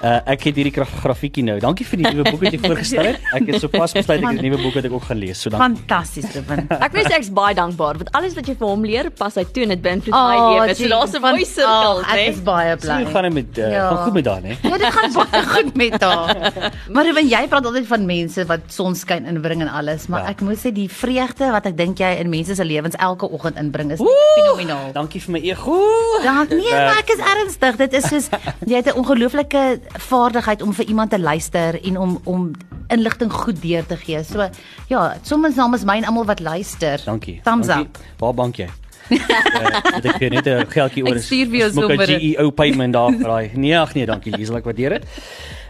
Uh, 0.05 0.19
ek 0.35 0.43
het 0.49 0.55
hierdie 0.59 0.73
graf 0.75 0.91
grafiekie 1.01 1.43
nou. 1.43 1.57
Dankie 1.59 1.85
vir 1.85 1.97
die 2.03 2.11
nuwe 2.13 2.23
boek 2.29 2.41
wat 2.43 2.53
jy 2.53 2.59
voorgestel 2.61 3.05
het. 3.09 3.19
Ek 3.33 3.47
het 3.49 3.61
sopas 3.63 3.93
besluit 3.95 4.19
ek 4.21 4.27
het 4.27 4.39
'n 4.39 4.45
nuwe 4.45 4.59
boek 4.61 4.75
wat 4.75 4.85
ek 4.85 4.91
ook 4.93 5.03
gaan 5.09 5.17
lees. 5.17 5.41
So 5.41 5.49
dankie. 5.49 5.65
Fantasties, 5.81 6.27
Ruben. 6.35 6.67
Ek 6.69 6.91
wil 6.93 7.03
sê 7.09 7.15
ek's 7.17 7.29
baie 7.33 7.55
dankbaar 7.55 7.97
want 7.97 8.11
alles 8.13 8.35
wat 8.35 8.45
jy 8.47 8.55
vir 8.55 8.67
hom 8.67 8.83
leer, 8.85 9.09
pas 9.09 9.33
hy 9.35 9.43
toe 9.51 9.63
en 9.63 9.69
dit 9.69 9.81
beïnvloed 9.81 10.13
Oh, 10.13 10.27
my 10.29 10.37
lewe. 10.59 10.75
So 10.75 10.83
gee, 10.83 10.89
daar's 10.89 11.13
'n 11.15 11.21
van- 11.21 11.35
mooi 11.35 11.45
sirkel, 11.45 11.97
oh, 12.03 12.13
Ek 12.13 12.27
is 12.29 12.39
baie 12.43 12.75
So 12.79 12.87
bly. 12.87 13.03
hoe 13.03 13.11
gaan 13.13 13.23
dit 13.23 13.33
met 13.33 13.57
uh, 13.57 13.71
Ja. 13.71 13.87
gaan 13.89 13.97
goed 14.05 14.13
met 14.13 14.23
daar, 14.23 14.41
né? 14.41 14.53
Ja, 14.61 14.77
dit 14.77 14.93
gaan 14.93 15.11
baie 15.13 15.43
goed 15.55 15.75
met 15.75 16.01
haar. 16.03 16.53
Maar 16.93 17.05
Ruben, 17.05 17.27
jy 17.27 17.47
praat 17.47 17.64
altyd 17.65 17.87
van 17.87 18.05
mense 18.05 18.45
wat 18.45 18.59
sonskyn 18.67 19.25
inbring 19.25 19.61
en 19.61 19.67
alles, 19.69 20.07
maar 20.07 20.21
Ja. 20.23 20.29
ek 20.29 20.41
moet 20.41 20.57
sê 20.57 20.71
die 20.73 20.87
vreugde 20.89 21.51
wat 21.51 21.65
ek 21.65 21.77
dink 21.77 21.97
jy 21.99 22.11
in 22.19 22.29
mense 22.29 22.55
se 22.55 22.63
lewens 22.65 22.95
elke 22.95 23.29
oggend 23.29 23.57
inbring 23.57 23.91
is 23.91 23.99
fenomenaal. 24.35 24.91
Dankie 24.93 25.21
vir 25.21 25.31
my 25.31 25.39
ego. 25.39 25.79
Dan 26.23 26.47
nee, 26.49 26.71
maar 26.71 26.97
ek 26.99 27.09
is 27.09 27.19
ernstig. 27.19 27.75
Dit 27.77 27.93
is 27.93 28.07
soos 28.07 28.29
jy 28.69 28.75
het 28.75 28.87
'n 28.87 28.97
ongelooflike 28.97 29.79
vaardigheid 29.99 30.61
om 30.61 30.73
vir 30.73 30.85
iemand 30.85 31.09
te 31.11 31.19
luister 31.19 31.79
en 31.83 31.97
om 31.97 32.19
om 32.23 32.51
inligting 32.89 33.31
goed 33.31 33.61
deur 33.61 33.85
te 33.85 33.97
gee. 33.97 34.23
So 34.23 34.49
ja, 34.87 35.15
soms 35.23 35.55
namens 35.55 35.83
my 35.83 35.97
en 35.97 36.05
almal 36.05 36.25
wat 36.25 36.39
luister. 36.39 37.01
Dankie. 37.05 37.41
Thumbs 37.43 37.67
Dankie. 37.67 37.85
up. 37.85 37.97
Waar 38.19 38.33
bank 38.33 38.55
jy? 38.57 38.69
uh, 39.09 39.99
ek 40.03 40.17
vir 40.17 40.29
net 40.29 40.47
'n 40.47 40.65
geldjie 40.69 41.03
oor. 41.07 41.15
Ek 41.15 41.21
stuur 41.23 41.47
vir 41.49 41.57
jou 41.59 41.69
Smok 41.71 41.91
'n 41.91 41.97
sommer. 41.97 42.19
GEO 42.19 42.49
payment 42.51 42.93
daar 42.93 43.11
vir 43.11 43.27
daai. 43.29 43.49
Nee, 43.53 43.77
ag 43.77 43.93
nee, 43.95 44.05
dankie 44.05 44.33
Liesel, 44.37 44.57
ek 44.57 44.63
waardeer 44.65 44.89
dit. 44.89 45.05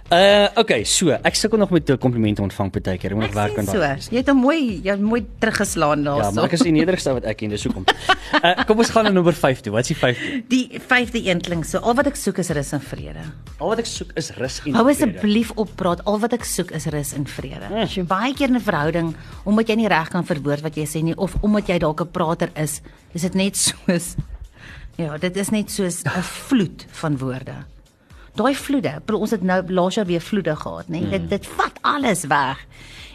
Uh 0.05 0.45
okay, 0.61 0.83
so 0.85 1.09
ek 1.25 1.33
sukkel 1.33 1.57
nog 1.57 1.71
met 1.73 1.89
komplimente 1.97 2.37
ontvang 2.45 2.69
partykeer. 2.69 3.15
Ek 3.15 3.17
moet 3.17 3.25
nog 3.25 3.33
werk 3.33 3.55
aan 3.57 3.65
so. 3.65 3.79
daai. 3.81 3.97
Jy 4.13 4.19
het 4.21 4.27
hom 4.29 4.37
mooi, 4.43 4.59
jy 4.85 4.91
het 4.93 5.01
mooi 5.01 5.23
teruggeslaan 5.41 6.03
Ja, 6.05 6.11
daarso. 6.21 6.35
maar 6.37 6.45
ek 6.45 6.53
is 6.59 6.61
die 6.67 6.73
nederigste 6.75 7.15
wat 7.17 7.25
ek 7.25 7.39
ken, 7.39 7.49
dis 7.49 7.63
hoekom. 7.65 7.87
Uh 8.37 8.51
kom 8.69 8.77
ons 8.83 8.91
gaan 8.93 9.09
na 9.09 9.13
nommer 9.15 9.33
5 9.33 9.63
toe. 9.65 9.73
Wat 9.73 9.89
is 9.89 9.95
die 9.95 9.97
5de? 9.97 10.29
Die 10.51 10.79
vyfde 10.91 11.23
een 11.25 11.41
klink 11.41 11.65
so. 11.65 11.81
Al 11.81 11.97
wat 11.97 12.05
ek 12.11 12.21
soek 12.21 12.37
is 12.45 12.53
rus 12.53 12.69
en 12.77 12.85
vrede. 12.85 13.25
Al 13.57 13.73
wat 13.73 13.81
ek 13.81 13.89
soek 13.89 14.13
is 14.21 14.29
rus 14.37 14.59
en 14.65 14.77
Hou 14.77 14.85
vrede. 14.85 15.09
asseblief 15.09 15.51
op 15.57 15.73
praat. 15.75 16.05
Al 16.05 16.19
wat 16.21 16.37
ek 16.37 16.45
soek 16.45 16.69
is 16.77 16.85
rus 16.93 17.13
en 17.17 17.25
vrede. 17.25 17.65
Mm. 17.73 17.89
Mm. 17.89 18.07
Baie 18.13 18.33
keer 18.37 18.53
in 18.53 18.61
'n 18.61 18.65
verhouding, 18.69 19.15
omdat 19.43 19.67
jy 19.73 19.75
nie 19.75 19.87
reg 19.89 20.09
kan 20.13 20.23
verwoord 20.23 20.61
wat 20.61 20.75
jy 20.77 20.85
sê 20.85 21.01
nie 21.01 21.17
of 21.17 21.33
omdat 21.41 21.65
jy 21.67 21.79
dalk 21.79 22.01
'n 22.05 22.11
prater 22.13 22.49
is, 22.55 22.81
is 23.17 23.21
dit 23.25 23.33
net 23.33 23.57
soos 23.57 24.15
ja, 25.01 25.17
dit 25.17 25.35
is 25.37 25.49
net 25.49 25.71
soos 25.71 26.03
'n 26.05 26.21
vloed 26.21 26.85
van 27.01 27.17
woorde. 27.17 27.65
Daai 28.35 28.55
vloede, 28.55 29.01
ons 29.13 29.31
het 29.31 29.41
nou 29.41 29.61
laas 29.71 29.95
jaar 29.95 30.05
weer 30.05 30.21
vloede 30.21 30.55
gehad, 30.55 30.87
nê? 30.87 31.01
Mm. 31.01 31.09
Dit 31.09 31.29
dit 31.29 31.47
vat 31.47 31.77
alles 31.81 32.25
weg. 32.27 32.65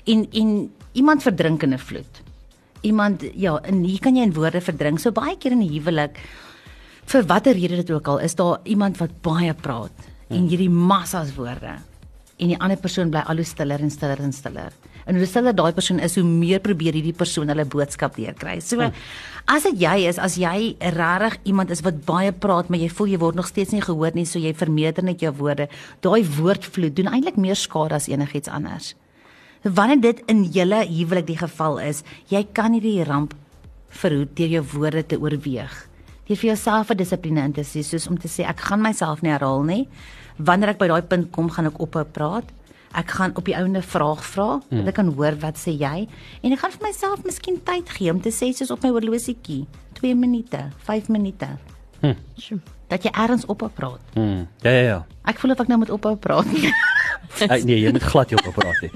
En 0.06 0.26
en 0.32 0.70
iemand 0.92 1.22
verdrink 1.22 1.62
in 1.62 1.74
'n 1.74 1.78
vloed. 1.78 2.22
Iemand 2.80 3.24
ja, 3.34 3.60
en 3.62 3.82
hier 3.84 4.00
kan 4.00 4.16
jy 4.16 4.22
in 4.22 4.32
woorde 4.32 4.60
verdrink. 4.60 4.98
So 4.98 5.12
baie 5.12 5.36
keer 5.36 5.52
in 5.52 5.62
'n 5.62 5.68
huwelik 5.68 6.16
vir 7.10 7.26
watter 7.26 7.56
rede 7.58 7.80
dit 7.80 7.90
ook 7.90 8.08
al 8.08 8.18
is 8.18 8.34
daar 8.38 8.60
iemand 8.64 8.98
wat 8.98 9.20
baie 9.24 9.54
praat 9.54 10.10
en 10.30 10.46
hierdie 10.46 10.70
massas 10.70 11.34
woorde 11.34 11.78
en 12.40 12.52
die 12.52 12.58
ander 12.58 12.80
persoon 12.80 13.10
bly 13.12 13.22
al 13.28 13.40
hoe 13.42 13.46
stiller 13.46 13.82
en 13.84 13.90
stiller 13.92 14.20
en 14.24 14.32
stiller. 14.32 14.72
En 15.06 15.16
hoe 15.16 15.26
stiller 15.26 15.54
daai 15.56 15.72
persoon 15.76 16.00
is, 16.00 16.16
hoe 16.18 16.24
meer 16.24 16.60
probeer 16.64 16.96
hierdie 16.96 17.16
persoon 17.16 17.50
hulle 17.52 17.66
boodskap 17.68 18.16
deurkry. 18.16 18.58
So 18.64 18.90
as 19.50 19.66
dit 19.66 19.82
jy 19.82 20.06
is, 20.08 20.18
as 20.18 20.36
jy 20.40 20.76
regtig 20.96 21.38
iemand 21.50 21.70
is 21.74 21.82
wat 21.86 22.04
baie 22.06 22.32
praat, 22.32 22.70
maar 22.70 22.80
jy 22.80 22.88
voel 22.92 23.12
jy 23.14 23.20
word 23.22 23.38
nog 23.40 23.50
steeds 23.50 23.74
nie 23.74 23.84
gehoor 23.84 24.14
nie, 24.14 24.26
so 24.28 24.38
jy 24.38 24.54
vermeerder 24.54 25.04
net 25.06 25.24
jou 25.24 25.32
woorde. 25.40 25.68
Daai 26.04 26.24
woordvloed 26.24 26.96
doen 26.96 27.12
eintlik 27.12 27.40
meer 27.40 27.58
skade 27.58 27.96
as 27.96 28.08
enigiets 28.08 28.48
anders. 28.48 28.94
Wanneer 29.62 30.00
dit 30.00 30.24
in 30.32 30.46
julle 30.54 30.84
huwelik 30.88 31.26
die 31.28 31.40
geval 31.40 31.78
is, 31.84 32.04
jy 32.32 32.46
kan 32.56 32.72
nie 32.72 32.80
die 32.80 33.04
ramp 33.04 33.34
verhoed 34.00 34.36
deur 34.38 34.58
jou 34.60 34.64
woorde 34.76 35.02
te 35.04 35.18
oorweeg. 35.20 35.74
Deur 36.30 36.38
vir 36.38 36.54
jouself 36.54 36.90
'n 36.90 36.96
dissipline 36.96 37.44
in 37.44 37.52
te 37.52 37.62
sê, 37.62 37.82
soos 37.82 38.06
om 38.06 38.16
te 38.16 38.28
sê 38.28 38.46
ek 38.46 38.60
gaan 38.60 38.80
myself 38.80 39.22
nie 39.22 39.32
herhaal 39.32 39.62
nie. 39.62 39.88
Wanneer 40.46 40.74
ek 40.74 40.80
by 40.80 40.88
daai 40.90 41.04
punt 41.10 41.30
kom, 41.34 41.50
gaan 41.52 41.68
ek 41.70 41.78
ophou 41.82 42.04
praat. 42.04 42.48
Ek 42.96 43.12
gaan 43.14 43.36
op 43.38 43.46
die 43.46 43.54
ouende 43.54 43.82
vraag 43.86 44.24
vra, 44.26 44.48
hmm. 44.58 44.80
dat 44.80 44.90
ek 44.90 44.96
kan 44.98 45.12
hoor 45.14 45.36
wat 45.44 45.60
sê 45.60 45.76
jy 45.78 46.08
en 46.42 46.54
ek 46.54 46.58
gaan 46.58 46.72
vir 46.74 46.88
myself 46.88 47.22
miskien 47.22 47.60
tyd 47.62 47.92
gee 47.94 48.10
om 48.10 48.18
te 48.22 48.32
sê 48.34 48.50
soos 48.50 48.72
op 48.74 48.82
my 48.82 48.90
horlosietjie, 48.90 49.62
2 50.00 50.16
minute, 50.18 50.64
5 50.88 51.12
minute. 51.14 51.52
Sjoe. 52.40 52.58
Dat 52.90 53.04
jy 53.06 53.12
eers 53.14 53.46
ophou 53.46 53.70
praat. 53.70 54.02
Hmm. 54.16 54.48
Ja 54.66 54.72
ja 54.74 54.82
ja. 54.88 54.98
Ek 55.30 55.38
voel 55.38 55.54
of 55.54 55.62
ek 55.62 55.70
nou 55.70 55.78
moet 55.84 55.94
ophou 55.94 56.16
praat. 56.18 56.50
Ek, 57.46 57.62
nee, 57.64 57.78
jy 57.78 57.92
moet 57.94 58.04
glad 58.04 58.32
nie 58.32 58.38
op 58.40 58.50
apparaat 58.50 58.82
nie. 58.84 58.90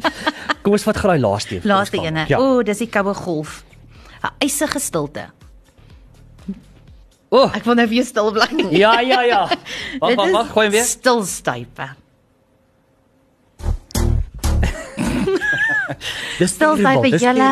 Kom 0.65 0.75
ons 0.75 0.85
vat 0.89 0.99
gou 0.99 1.11
daai 1.13 1.23
laaste 1.23 1.59
een. 1.59 1.69
Laaste 1.69 2.01
ene. 2.03 2.27
Ja. 2.31 2.41
O, 2.43 2.63
dis 2.67 2.83
die 2.83 2.91
koue 2.91 3.15
golf. 3.15 3.63
'n 4.25 4.33
Eisige 4.43 4.81
stilte. 4.81 5.29
O, 7.35 7.49
Ek 7.51 7.65
wil 7.67 7.75
nou 7.75 7.87
weer 7.91 8.05
stil 8.07 8.29
bly. 8.37 8.47
ja 8.79 8.93
ja 9.03 9.25
ja. 9.27 9.41
Wag 10.01 10.11
Dit 10.13 10.19
wag 10.21 10.29
is 10.29 10.33
wag, 10.37 10.51
gooi 10.55 10.67
hom 10.69 10.75
weer. 10.77 10.85
Stilstype. 10.87 11.89
Dis 16.39 16.51
Stilstype 16.55 17.11
julle. 17.21 17.49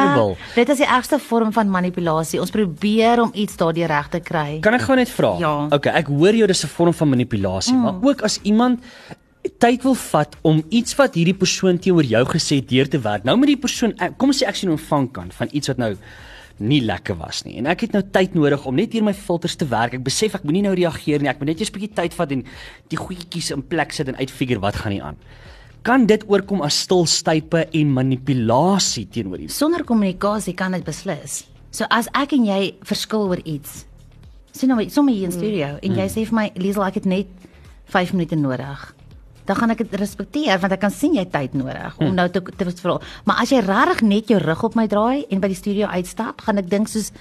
Dit 0.55 0.71
is 0.75 0.81
die 0.83 0.87
ergste 0.88 1.18
vorm 1.23 1.51
van 1.55 1.71
manipulasie. 1.71 2.40
Ons 2.42 2.53
probeer 2.55 3.21
om 3.23 3.31
iets 3.35 3.57
daardie 3.61 3.87
reg 3.90 4.09
te 4.12 4.21
kry. 4.25 4.59
Kan 4.64 4.77
ek 4.79 4.85
gou 4.87 4.97
net 4.99 5.11
vra? 5.12 5.35
Ja. 5.42 5.53
Okay, 5.75 5.92
ek 6.03 6.11
hoor 6.12 6.35
jou 6.38 6.47
dis 6.51 6.64
'n 6.64 6.68
vorm 6.77 6.92
van 6.95 7.09
manipulasie, 7.16 7.75
mm. 7.75 7.83
maar 7.83 7.95
ook 8.03 8.23
as 8.23 8.38
iemand 8.42 8.81
tyd 9.59 9.83
wil 9.83 9.95
vat 9.99 10.37
om 10.42 10.62
iets 10.71 10.95
wat 10.95 11.14
hierdie 11.18 11.35
persoon 11.35 11.79
teenoor 11.79 12.05
jou 12.07 12.25
gesê 12.31 12.57
het 12.62 12.68
deur 12.71 12.88
te 12.88 12.99
werk. 13.03 13.25
Nou 13.25 13.37
met 13.37 13.49
die 13.51 13.57
persoon 13.59 13.92
ek- 13.99 14.16
kom 14.18 14.29
ons 14.31 14.38
sê 14.42 14.47
ek 14.47 14.55
sien 14.57 14.68
'n 14.71 14.79
ontvang 14.79 15.11
kan 15.12 15.31
van 15.33 15.49
iets 15.53 15.68
wat 15.68 15.79
nou 15.79 15.97
nie 16.62 16.81
lekker 16.85 17.16
was 17.18 17.42
nie. 17.46 17.57
En 17.61 17.68
ek 17.70 17.87
het 17.87 17.92
nou 17.96 18.03
tyd 18.14 18.35
nodig 18.35 18.64
om 18.68 18.77
net 18.79 18.92
deur 18.94 19.05
my 19.07 19.14
filters 19.16 19.57
te 19.59 19.68
werk. 19.68 19.94
Ek 19.98 20.05
besef 20.07 20.37
ek 20.38 20.44
moenie 20.48 20.64
nou 20.66 20.75
reageer 20.79 21.22
nie. 21.22 21.31
Ek 21.33 21.40
moet 21.40 21.53
net 21.53 21.61
eers 21.61 21.70
'n 21.70 21.79
bietjie 21.79 21.94
tyd 21.94 22.14
vat 22.14 22.33
en 22.33 22.44
die 22.88 22.98
goedjies 22.98 23.51
in 23.51 23.62
plek 23.62 23.92
sit 23.92 24.09
en 24.09 24.16
uitfigure 24.16 24.61
wat 24.61 24.77
gaan 24.77 24.92
nie 24.92 25.03
aan. 25.03 25.16
Kan 25.83 26.07
dit 26.07 26.22
oorkom 26.29 26.62
as 26.62 26.79
stilstype 26.79 27.66
en 27.72 27.92
manipulasie 27.92 29.09
teenoor 29.09 29.38
iemand? 29.38 29.51
Sonder 29.51 29.85
kommunikasie 29.85 30.55
kan 30.55 30.72
dit 30.72 30.85
beslis. 30.85 31.46
So 31.70 31.85
as 31.90 32.09
ek 32.14 32.33
en 32.33 32.44
jy 32.44 32.75
verskil 32.83 33.29
oor 33.29 33.40
iets. 33.44 33.85
Sien 34.53 34.68
nou 34.68 34.88
sommer 34.88 35.14
hier 35.14 35.25
in 35.25 35.33
studio 35.33 35.79
en 35.83 35.94
jy 35.96 36.09
sê 36.09 36.27
vir 36.29 36.35
my 36.35 36.51
Liesel 36.55 36.85
ek 36.85 36.94
het 36.94 37.05
net 37.05 37.27
5 37.87 38.12
minute 38.12 38.37
nodig. 38.37 38.94
Dan 39.44 39.57
gaan 39.57 39.70
ek 39.70 39.78
dit 39.78 39.94
respekteer 40.00 40.59
want 40.62 40.72
ek 40.72 40.81
kan 40.81 40.90
sien 40.90 41.14
jy 41.14 41.24
tyd 41.24 41.55
nodig 41.55 41.98
om 41.98 42.14
nou 42.14 42.28
te 42.31 42.42
te 42.42 42.70
vra. 42.83 42.98
Maar 43.24 43.42
as 43.42 43.50
jy 43.50 43.61
regtig 43.61 44.02
net 44.02 44.28
jou 44.28 44.40
rug 44.42 44.62
op 44.62 44.74
my 44.78 44.87
draai 44.87 45.24
en 45.31 45.40
by 45.40 45.48
die 45.48 45.59
studio 45.59 45.87
uitstap, 45.87 46.40
gaan 46.46 46.59
ek 46.59 46.70
dink 46.70 46.88
soos 46.88 47.12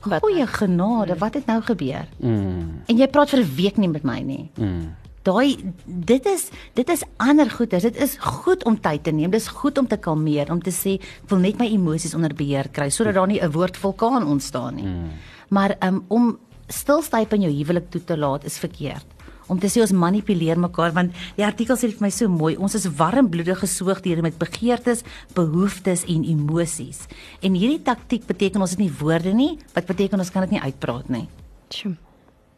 goeie 0.00 0.46
genade, 0.46 1.16
wat 1.20 1.34
het 1.34 1.46
nou 1.46 1.60
gebeur? 1.62 2.08
Mm. 2.18 2.82
En 2.88 2.98
jy 2.98 3.08
praat 3.08 3.30
vir 3.30 3.40
'n 3.40 3.54
week 3.56 3.76
nie 3.76 3.88
met 3.88 4.04
my 4.04 4.20
nie. 4.20 4.50
Mm. 4.56 4.96
Daai 5.22 5.56
dit 5.84 6.26
is 6.26 6.50
dit 6.74 6.88
is 6.88 7.04
ander 7.18 7.50
goeders. 7.50 7.82
Dit 7.82 7.96
is 7.96 8.16
goed 8.16 8.64
om 8.64 8.80
tyd 8.80 9.04
te 9.04 9.10
neem. 9.10 9.30
Dis 9.30 9.48
goed 9.48 9.78
om 9.78 9.86
te 9.86 9.96
kalmeer, 9.96 10.50
om 10.50 10.62
te 10.62 10.70
sê 10.70 10.94
ek 10.94 11.28
wil 11.28 11.38
net 11.38 11.58
my 11.58 11.66
emosies 11.66 12.14
onder 12.14 12.34
beheer 12.34 12.68
kry 12.72 12.88
sodat 12.88 13.14
daar 13.14 13.26
nie 13.26 13.40
'n 13.40 13.50
woord 13.50 13.76
vulkaan 13.76 14.26
ontstaan 14.26 14.74
nie. 14.74 14.84
Mm. 14.84 15.10
Maar 15.48 15.76
um, 15.82 16.04
om 16.08 16.38
stilstyp 16.68 17.32
in 17.32 17.40
jou 17.40 17.52
huwelik 17.52 17.90
toe 17.90 18.04
te 18.04 18.16
laat 18.16 18.44
is 18.44 18.58
verkeerd. 18.58 19.06
Om 19.50 19.58
te 19.60 19.70
sê 19.70 19.82
ons 19.84 19.94
manipuleer 20.06 20.60
mekaar 20.60 20.94
want 20.96 21.16
die 21.38 21.46
artikel 21.46 21.78
sê 21.78 21.90
dit 21.90 21.98
vir 21.98 22.06
my 22.06 22.12
so 22.14 22.30
mooi 22.30 22.54
ons 22.56 22.76
is 22.78 22.86
warmbloedige 23.00 23.68
soogdiere 23.70 24.22
met 24.24 24.38
begeertes, 24.40 25.04
behoeftes 25.34 26.06
en 26.08 26.24
emosies. 26.24 27.06
En 27.42 27.58
hierdie 27.58 27.82
taktik 27.86 28.26
beteken 28.30 28.62
ons 28.62 28.76
het 28.76 28.82
nie 28.82 28.92
woorde 29.00 29.34
nie, 29.34 29.56
wat 29.74 29.90
beteken 29.90 30.22
ons 30.22 30.30
kan 30.30 30.46
dit 30.46 30.56
nie 30.56 30.64
uitpraat 30.64 31.10
nie. 31.10 31.26
Tjoe. 31.74 31.96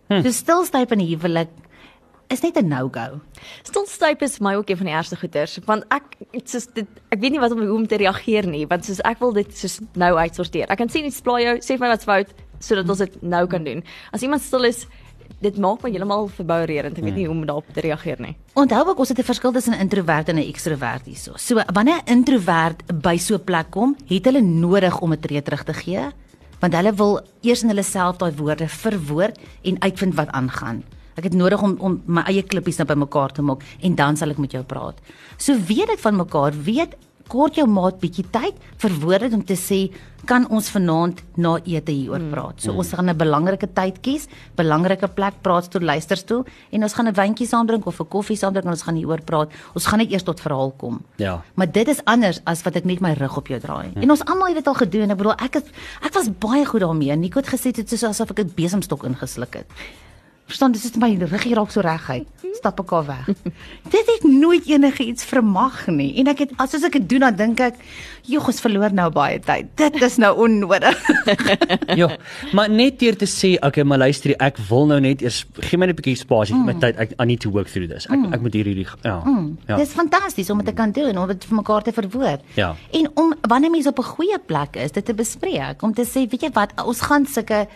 Hm. 0.08 0.22
So 0.22 0.30
stilstyp 0.36 0.92
in 0.92 1.00
'n 1.00 1.08
huwelik 1.08 1.50
is 2.32 2.42
net 2.42 2.56
'n 2.56 2.68
no-go. 2.68 3.20
Stilstyp 3.62 4.22
is 4.22 4.36
vir 4.38 4.44
my 4.44 4.54
ook 4.56 4.70
een 4.70 4.76
van 4.76 4.86
die 4.86 4.94
ergste 4.94 5.16
goeters 5.16 5.58
want 5.66 5.84
ek 5.90 6.16
soos 6.44 6.66
dit 6.74 6.88
ek 7.10 7.20
weet 7.20 7.32
nie 7.32 7.40
wat 7.40 7.52
om 7.52 7.60
hoe 7.60 7.74
om 7.74 7.86
te 7.86 7.96
reageer 7.96 8.46
nie 8.46 8.66
want 8.66 8.84
soos 8.84 9.00
ek 9.04 9.20
wil 9.20 9.32
dit 9.32 9.56
soos 9.56 9.80
nou 9.94 10.16
uitsorteer. 10.16 10.70
Ek 10.70 10.78
kan 10.78 10.88
sien 10.88 11.04
iets 11.04 11.20
pla 11.20 11.40
jou, 11.40 11.56
sê 11.58 11.76
vir 11.76 11.80
my 11.80 11.88
wat's 11.88 12.04
fout 12.04 12.28
sodat 12.58 12.88
ons 12.88 12.98
dit 12.98 13.22
nou 13.22 13.46
kan 13.46 13.64
doen. 13.64 13.82
As 14.12 14.22
iemand 14.22 14.42
stil 14.42 14.64
is, 14.64 14.86
dit 15.42 15.58
maak 15.58 15.82
my 15.82 15.90
heeltemal 15.90 16.28
verboureerend. 16.36 16.98
Ek 16.98 17.04
weet 17.04 17.18
nie 17.18 17.26
hoe 17.26 17.34
om 17.34 17.44
daarop 17.46 17.68
te 17.74 17.82
reageer 17.84 18.20
nie. 18.22 18.36
Onthou 18.54 18.82
ook 18.92 18.98
ons 18.98 19.08
het 19.08 19.18
'n 19.18 19.24
verskil 19.24 19.52
tussen 19.52 19.74
'n 19.74 19.80
introwert 19.80 20.28
en 20.28 20.36
'n 20.36 20.48
ekstrovert 20.48 21.06
hierso. 21.06 21.32
So 21.36 21.60
wanneer 21.72 22.02
'n 22.04 22.18
introwert 22.18 22.82
by 23.02 23.16
so 23.16 23.34
'n 23.34 23.44
plek 23.44 23.70
kom, 23.70 23.96
het 24.06 24.24
hulle 24.24 24.40
nodig 24.40 25.00
om 25.00 25.12
'n 25.12 25.20
tree 25.20 25.42
terug 25.42 25.64
te 25.64 25.74
gee, 25.74 26.10
want 26.60 26.74
hulle 26.74 26.92
wil 26.94 27.20
eers 27.42 27.62
in 27.62 27.68
hulle 27.68 27.82
self 27.82 28.16
daai 28.16 28.32
woorde 28.36 28.68
verwoord 28.68 29.38
en 29.62 29.80
uitvind 29.80 30.14
wat 30.14 30.28
aangaan. 30.28 30.82
Ek 31.14 31.24
het 31.24 31.34
nodig 31.34 31.62
om 31.62 31.76
om 31.78 32.02
my 32.06 32.22
eie 32.22 32.42
klippies 32.42 32.78
nou 32.80 32.86
bymekaar 32.88 33.32
te 33.32 33.42
maak 33.42 33.62
en 33.80 33.94
dan 33.94 34.16
sal 34.16 34.30
ek 34.30 34.38
met 34.38 34.52
jou 34.52 34.62
praat. 34.64 34.96
So 35.36 35.52
weet 35.54 35.86
dit 35.86 36.00
van 36.00 36.16
mekaar, 36.16 36.52
weet 36.64 36.96
kort 37.28 37.54
jou 37.54 37.66
maat 37.66 38.00
bietjie 38.00 38.24
tyd 38.30 38.54
vir 38.78 38.90
woorde 39.00 39.34
om 39.34 39.44
te 39.44 39.54
sê 39.54 39.90
kan 40.24 40.46
ons 40.50 40.68
vanaand 40.70 41.20
na 41.36 41.56
ete 41.66 41.90
hieroor 41.90 42.20
Hmm. 42.20 42.30
praat. 42.30 42.60
So 42.62 42.72
ons 42.72 42.92
gaan 42.92 43.08
'n 43.10 43.16
belangrike 43.16 43.66
tyd 43.74 44.00
kies, 44.02 44.28
belangrike 44.56 45.08
plek, 45.08 45.34
praatstoel, 45.42 45.82
luisterstoel 45.82 46.44
en 46.72 46.82
ons 46.82 46.92
gaan 46.94 47.08
'n 47.08 47.14
wyntjie 47.14 47.46
saam 47.46 47.66
drink 47.66 47.86
of 47.86 48.00
'n 48.00 48.06
koffie 48.08 48.36
saam 48.36 48.52
drink 48.52 48.64
en 48.66 48.70
ons 48.70 48.82
gaan 48.82 48.94
hieroor 48.94 49.20
praat. 49.24 49.50
Ons 49.74 49.86
gaan 49.86 49.98
net 49.98 50.12
eers 50.12 50.22
tot 50.22 50.40
verhaal 50.40 50.70
kom. 50.78 51.02
Ja. 51.16 51.42
Maar 51.54 51.72
dit 51.72 51.88
is 51.88 52.00
anders 52.04 52.40
as 52.44 52.62
wat 52.62 52.76
ek 52.76 52.84
net 52.84 53.00
my 53.00 53.12
rug 53.14 53.36
op 53.36 53.46
jou 53.48 53.58
draai. 53.60 53.90
En 53.96 54.10
ons 54.10 54.24
almal 54.24 54.46
het 54.48 54.56
dit 54.56 54.66
al 54.66 54.74
gedoen. 54.74 55.10
Ek 55.10 55.16
bedoel 55.16 55.32
ek 55.32 55.54
het 55.54 55.66
ek 56.02 56.12
was 56.14 56.28
baie 56.38 56.64
goed 56.64 56.80
daarmee. 56.80 57.16
Nico 57.16 57.40
het 57.40 57.48
gesê 57.48 57.72
dit 57.72 57.92
is 57.92 58.00
soos 58.00 58.10
asof 58.10 58.30
ek 58.30 58.38
'n 58.38 58.52
besemstok 58.54 59.02
ingesluk 59.04 59.54
het. 59.54 59.66
Verstaan, 60.50 60.72
dis 60.74 60.84
net 60.84 60.96
my 61.00 61.10
rug 61.22 61.44
hier 61.46 61.56
raak 61.56 61.70
so 61.70 61.80
reguit. 61.84 62.26
Stap 62.58 62.80
ek 62.82 62.92
al 62.92 63.04
weg. 63.06 63.28
dit 63.94 64.08
het 64.10 64.24
nooit 64.28 64.66
enige 64.68 65.04
iets 65.06 65.24
vermag 65.24 65.86
nie. 65.88 66.10
En 66.20 66.28
ek 66.32 66.44
het 66.44 66.50
as 66.60 66.74
as 66.76 66.84
ek 66.88 66.98
dit 66.98 67.06
doen 67.14 67.24
dan 67.24 67.36
dink 67.38 67.62
ek, 67.64 67.78
"Jog, 68.28 68.50
ons 68.50 68.60
verloor 68.60 68.92
nou 68.92 69.08
baie 69.14 69.38
tyd. 69.40 69.70
Dit 69.80 69.96
is 70.02 70.18
nou 70.18 70.34
onnodig." 70.46 70.98
Ja, 71.92 72.08
maar 72.56 72.70
net 72.70 72.98
deur 73.00 73.16
te 73.16 73.26
sê, 73.28 73.54
okay, 73.60 73.84
maar 73.84 73.98
luister, 73.98 74.32
ek 74.40 74.56
wil 74.68 74.86
nou 74.88 74.98
net 75.00 75.22
eers 75.22 75.42
gee 75.68 75.78
my 75.78 75.86
net 75.86 75.96
'n 75.96 76.00
bietjie 76.00 76.18
spasie 76.20 76.54
vir 76.56 76.64
my 76.64 76.74
tyd. 76.80 76.96
Ek 76.98 77.14
I 77.20 77.24
need 77.28 77.40
to 77.40 77.50
work 77.50 77.68
through 77.68 77.88
this. 77.88 78.06
Ek 78.08 78.34
ek 78.36 78.40
moet 78.40 78.54
hier 78.54 78.66
hierdie 78.66 78.86
ja. 79.02 79.22
Ja. 79.66 79.76
Dis 79.76 79.92
fantasties 79.92 80.50
om 80.50 80.58
dit 80.58 80.66
te 80.66 80.72
kan 80.72 80.92
doen, 80.92 81.16
om 81.18 81.26
dit 81.28 81.44
vir 81.44 81.56
mekaar 81.56 81.82
te 81.82 81.92
verwoord. 81.92 82.40
Ja. 82.56 82.74
En 82.92 83.10
om 83.14 83.34
wanneer 83.48 83.70
mense 83.70 83.88
op 83.88 83.98
'n 83.98 84.12
goeie 84.16 84.38
plek 84.38 84.76
is, 84.76 84.92
dit 84.92 85.04
te 85.04 85.14
bespreek, 85.14 85.82
om 85.82 85.94
te 85.94 86.04
sê, 86.04 86.28
weet 86.28 86.42
jy 86.42 86.50
wat, 86.52 86.72
ons 86.84 87.00
gaan 87.00 87.26
sulke 87.26 87.68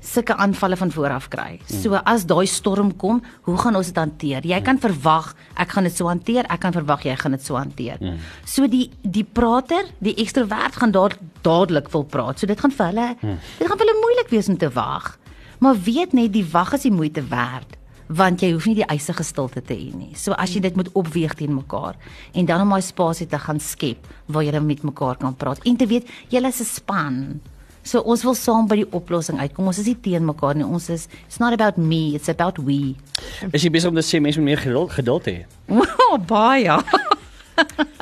sulke 0.00 0.34
aanvalle 0.36 0.76
van 0.76 0.90
vooraf 0.90 1.28
kry. 1.28 1.60
So 1.66 1.94
as 2.04 2.24
daai 2.26 2.46
storm 2.46 2.96
kom, 2.96 3.22
hoe 3.42 3.56
gaan 3.56 3.76
ons 3.76 3.86
dit 3.86 3.96
hanteer? 3.96 4.46
Jy 4.46 4.60
kan 4.62 4.78
verwag 4.78 5.34
ek 5.56 5.68
gaan 5.68 5.84
dit 5.84 5.96
so 5.96 6.08
hanteer, 6.08 6.44
ek 6.48 6.60
kan 6.60 6.72
verwag 6.72 7.04
jy 7.04 7.16
gaan 7.16 7.32
dit 7.32 7.42
so 7.42 7.56
hanteer. 7.56 7.98
So 8.44 8.66
die 8.66 8.90
die 9.02 9.24
prater, 9.24 9.84
die 10.00 10.14
ekstrovert 10.16 10.76
gaan 10.76 10.90
daar 10.90 11.16
dadelik 11.42 11.88
wil 11.92 12.04
praat. 12.04 12.38
So 12.38 12.46
dit 12.46 12.60
gaan 12.60 12.70
vir 12.70 12.86
hulle 12.86 13.08
dit 13.58 13.66
gaan 13.66 13.78
vir 13.78 13.86
hulle 13.86 14.00
moeilik 14.00 14.30
wees 14.30 14.48
om 14.48 14.56
te 14.56 14.70
wag. 14.70 15.18
Maar 15.60 15.74
weet 15.74 16.12
net 16.12 16.32
die 16.32 16.46
wag 16.52 16.72
is 16.74 16.82
die 16.82 16.92
moeite 16.94 17.22
werd 17.28 17.78
want 18.08 18.40
jy 18.40 18.52
hoef 18.54 18.66
nie 18.66 18.78
die 18.78 18.88
eisige 18.88 19.22
stilte 19.22 19.60
te 19.60 19.74
hê 19.76 19.92
nie. 19.92 20.14
So 20.16 20.32
as 20.32 20.54
jy 20.54 20.62
dit 20.64 20.76
moet 20.76 20.88
opweeg 20.96 21.34
teen 21.36 21.54
mekaar 21.54 21.96
en 22.32 22.46
dan 22.48 22.64
om 22.64 22.70
daai 22.72 22.82
spasie 22.82 23.26
te 23.28 23.38
gaan 23.38 23.60
skep 23.60 24.06
waar 24.26 24.42
jy 24.42 24.60
met 24.60 24.82
mekaar 24.82 25.16
kan 25.20 25.36
praat 25.36 25.60
en 25.64 25.76
te 25.76 25.86
weet 25.86 26.08
julle 26.32 26.48
is 26.48 26.60
'n 26.60 26.64
span. 26.64 27.40
So 27.88 28.02
ons 28.04 28.20
wil 28.26 28.34
saam 28.36 28.66
by 28.68 28.82
die 28.82 28.88
oplossing 28.92 29.38
uitkom. 29.40 29.70
Ons 29.70 29.78
is 29.80 29.86
nie 29.88 29.96
teen 30.04 30.26
mekaar 30.28 30.58
nie. 30.58 30.66
Ons 30.66 30.90
is 30.92 31.06
it's 31.24 31.38
not 31.40 31.56
about 31.56 31.78
me, 31.80 32.14
it's 32.18 32.28
about 32.28 32.58
we. 32.60 32.92
Is 33.48 33.64
jy 33.64 33.70
besig 33.72 33.88
om 33.88 33.96
te 33.96 34.04
sê 34.04 34.20
mense 34.20 34.40
moet 34.42 34.50
meer 34.50 34.60
geduld 34.60 34.92
geduld 34.92 35.30
hê? 35.30 35.38
Wow, 35.72 36.18
baie. 36.32 36.76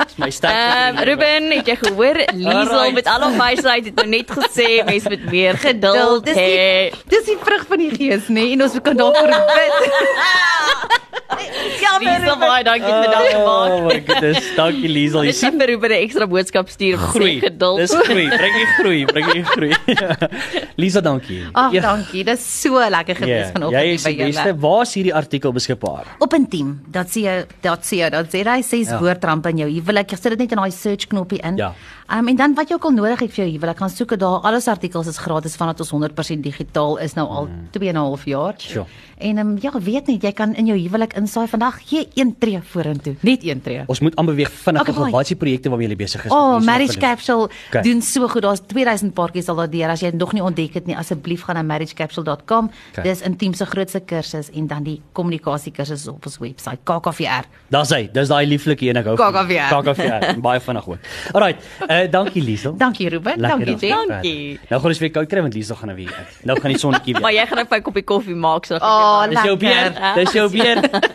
Dis 0.02 0.18
my 0.20 0.28
styl. 0.34 0.50
Ehm 0.50 0.98
um, 0.98 1.04
Ruben, 1.08 1.48
het 1.54 1.70
jy 1.70 1.78
gehoor? 1.84 2.18
Liesel 2.34 2.74
Alright. 2.80 2.98
met 2.98 3.12
al 3.14 3.28
haar 3.28 3.38
wysheid 3.38 3.92
het 3.92 4.02
nou 4.02 4.08
net 4.10 4.34
gesê 4.40 4.68
mense 4.90 5.14
moet 5.14 5.24
meer 5.30 5.62
geduld 5.62 6.34
hê. 6.34 6.34
die, 6.34 7.02
dis 7.14 7.30
die 7.30 7.38
vrug 7.46 7.66
van 7.70 7.84
die 7.86 7.92
gees, 7.94 8.26
nê? 8.28 8.50
En 8.56 8.66
ons 8.66 8.78
kan 8.82 9.04
daarvoor 9.04 9.36
bid. 9.54 11.02
ja, 11.84 11.92
Liesel, 11.98 12.36
baie 12.38 12.62
dankie 12.66 12.86
vir 12.92 13.08
daardie 13.10 13.32
gemaak. 13.34 13.72
Oh 13.76 13.80
my 13.88 13.98
goodness, 14.06 14.46
dankie 14.56 14.88
Liesel. 14.90 15.24
Jy 15.26 15.32
sien 15.34 15.58
vir 15.58 15.68
Ruben 15.72 15.90
'n 15.90 15.98
ekstra 16.06 16.26
boodskap 16.30 16.68
stuur 16.70 16.94
om 16.98 17.08
groei. 17.14 17.40
geduld. 17.42 17.78
Dis 17.82 17.94
groei, 18.06 18.26
bring 18.30 18.54
jy 18.60 18.66
groei, 18.78 19.00
bring 19.10 19.26
jy 19.34 19.42
groei. 19.42 19.72
Lisa, 20.82 21.00
dankie. 21.00 21.42
Ag, 21.52 21.72
Ja, 21.72 21.80
dankie. 21.82 22.22
Dis 22.24 22.44
so 22.62 22.78
lekker 22.78 23.16
gewees 23.16 23.46
ja, 23.48 23.52
vanoggend 23.52 23.80
Jy 23.80 23.84
hier 23.86 23.94
is 23.98 24.04
by 24.06 24.10
die 24.14 24.24
beste. 24.24 24.42
julle. 24.42 24.60
Waar 24.60 24.82
is 24.86 24.94
hierdie 24.94 25.14
artikel 25.14 25.52
beskikbaar? 25.52 26.04
Op 26.20 26.32
intiem, 26.38 26.80
dat 26.88 27.08
sê 27.10 27.20
jy, 27.26 27.36
dat 27.62 27.82
sê 27.84 27.96
jy, 28.04 28.10
dat 28.10 28.30
sê 28.32 28.44
hy 28.46 28.60
sê 28.62 28.84
Ja. 28.86 28.98
woordramp 29.00 29.46
in 29.46 29.58
jou 29.58 29.68
huwelik. 29.70 30.10
Jy 30.10 30.16
sit 30.16 30.30
dit 30.30 30.38
net 30.38 30.52
in 30.52 30.58
daai 30.58 30.70
search 30.70 31.08
knoppie 31.08 31.40
in. 31.42 31.56
Ja. 31.56 31.72
Um, 32.08 32.28
en 32.28 32.36
dan 32.36 32.54
wat 32.54 32.68
jy 32.68 32.74
ook 32.76 32.84
al 32.84 32.92
nodig 32.94 33.18
het 33.20 33.32
vir 33.32 33.44
jou 33.46 33.52
huwelik, 33.58 33.78
gaan 33.78 33.90
soek 33.90 34.16
daar. 34.18 34.40
Al 34.46 34.54
ons 34.54 34.68
artikels 34.68 35.08
is 35.08 35.18
gratis 35.18 35.56
vandat 35.56 35.80
ons 35.80 35.90
100% 35.90 36.40
digitaal 36.42 36.98
is 37.02 37.14
nou 37.16 37.26
al 37.28 37.48
2 37.72 37.88
en 37.88 37.94
'n 37.96 37.98
half 37.98 38.24
jaar. 38.24 38.54
Sure. 38.58 38.86
En 39.18 39.38
um, 39.38 39.56
ja, 39.60 39.72
weet 39.80 40.06
net, 40.06 40.22
jy 40.22 40.32
kan 40.32 40.54
in 40.54 40.66
jou 40.66 40.78
huwelik 40.78 41.15
insaai 41.16 41.46
vandag 41.48 41.78
gee 41.88 42.08
een 42.14 42.34
tree 42.38 42.60
vorentoe, 42.62 43.14
net 43.20 43.44
een 43.44 43.60
tree. 43.62 43.82
Ons 43.86 44.00
moet 44.00 44.16
aanbeweeg 44.16 44.50
vinnig. 44.50 44.80
Okay, 44.88 45.10
wat 45.10 45.20
is 45.22 45.28
die 45.28 45.36
projekte 45.36 45.68
waarmee 45.68 45.88
jy 45.88 45.96
besig 45.96 46.24
is? 46.24 46.32
Oh, 46.32 46.52
Mense 46.52 46.66
Marriage 46.66 46.98
Capsule 46.98 47.48
Okay. 47.68 47.82
doen 47.82 48.02
so 48.02 48.28
goed. 48.28 48.42
Daar's 48.42 48.60
2000 48.66 49.14
paartjies 49.14 49.48
al 49.48 49.56
daardeur. 49.56 49.88
As 49.90 50.00
jy 50.00 50.10
dit 50.10 50.20
nog 50.20 50.32
nie 50.32 50.42
ontdek 50.42 50.74
het 50.74 50.86
nie, 50.86 50.96
asseblief 50.96 51.42
gaan 51.42 51.54
na 51.56 51.62
marriagecapsule.com. 51.62 52.70
Okay. 52.92 53.04
Dis 53.04 53.20
intiem 53.22 53.54
se 53.54 53.66
grootste 53.66 54.00
kursus 54.00 54.50
en 54.54 54.66
dan 54.66 54.82
die 54.82 55.00
kommunikasie 55.12 55.72
kursus 55.72 56.06
op 56.08 56.26
ons 56.26 56.38
webwerf 56.38 56.78
KKVR. 56.84 57.44
Daar's 57.68 57.90
hy. 57.90 58.08
Dis 58.12 58.28
daai 58.28 58.46
lieflike 58.46 58.86
een 58.86 58.96
ek 58.96 59.04
hou. 59.06 59.16
van. 59.16 59.32
KKVR. 59.32 59.82
KKVR. 59.82 60.40
Baie 60.46 60.60
vinnig 60.60 60.88
ook. 60.88 60.98
Alrite. 61.32 61.58
Uh 61.88 62.10
dankie 62.10 62.42
Liesel. 62.42 62.76
Dankie 62.76 63.08
Ruben. 63.08 63.40
Lekker 63.40 63.66
Dankie. 63.66 63.88
Jen. 63.88 64.08
Dankie. 64.08 64.58
Nou 64.68 64.80
gaan 64.80 64.90
ons 64.90 64.98
weer 64.98 65.10
koud 65.10 65.28
kry 65.28 65.40
want 65.40 65.54
Liesel 65.54 65.76
gaan 65.76 65.86
nou 65.92 65.98
weer 65.98 66.14
uit. 66.18 66.38
Nou 66.44 66.60
gaan 66.60 66.70
die 66.70 66.78
sonnetjie 66.80 67.12
weer. 67.14 67.22
Maar 67.22 67.32
jy 67.32 67.46
gaan 67.46 67.56
net 67.56 67.70
'n 67.72 67.82
koppie 67.82 68.02
koffie 68.04 68.34
maak 68.34 68.64
so. 68.66 68.74
Oh, 68.76 69.24
Dis 69.28 69.42
jou 69.42 69.56
lekker. 69.58 69.92
beer. 69.92 70.14
Dis 70.24 70.32
jou 70.32 70.50
beer. 70.50 70.80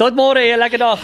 Tot 0.00 0.14
môre, 0.14 0.42
'n 0.54 0.60
lekker 0.60 0.78
dag. 0.78 1.00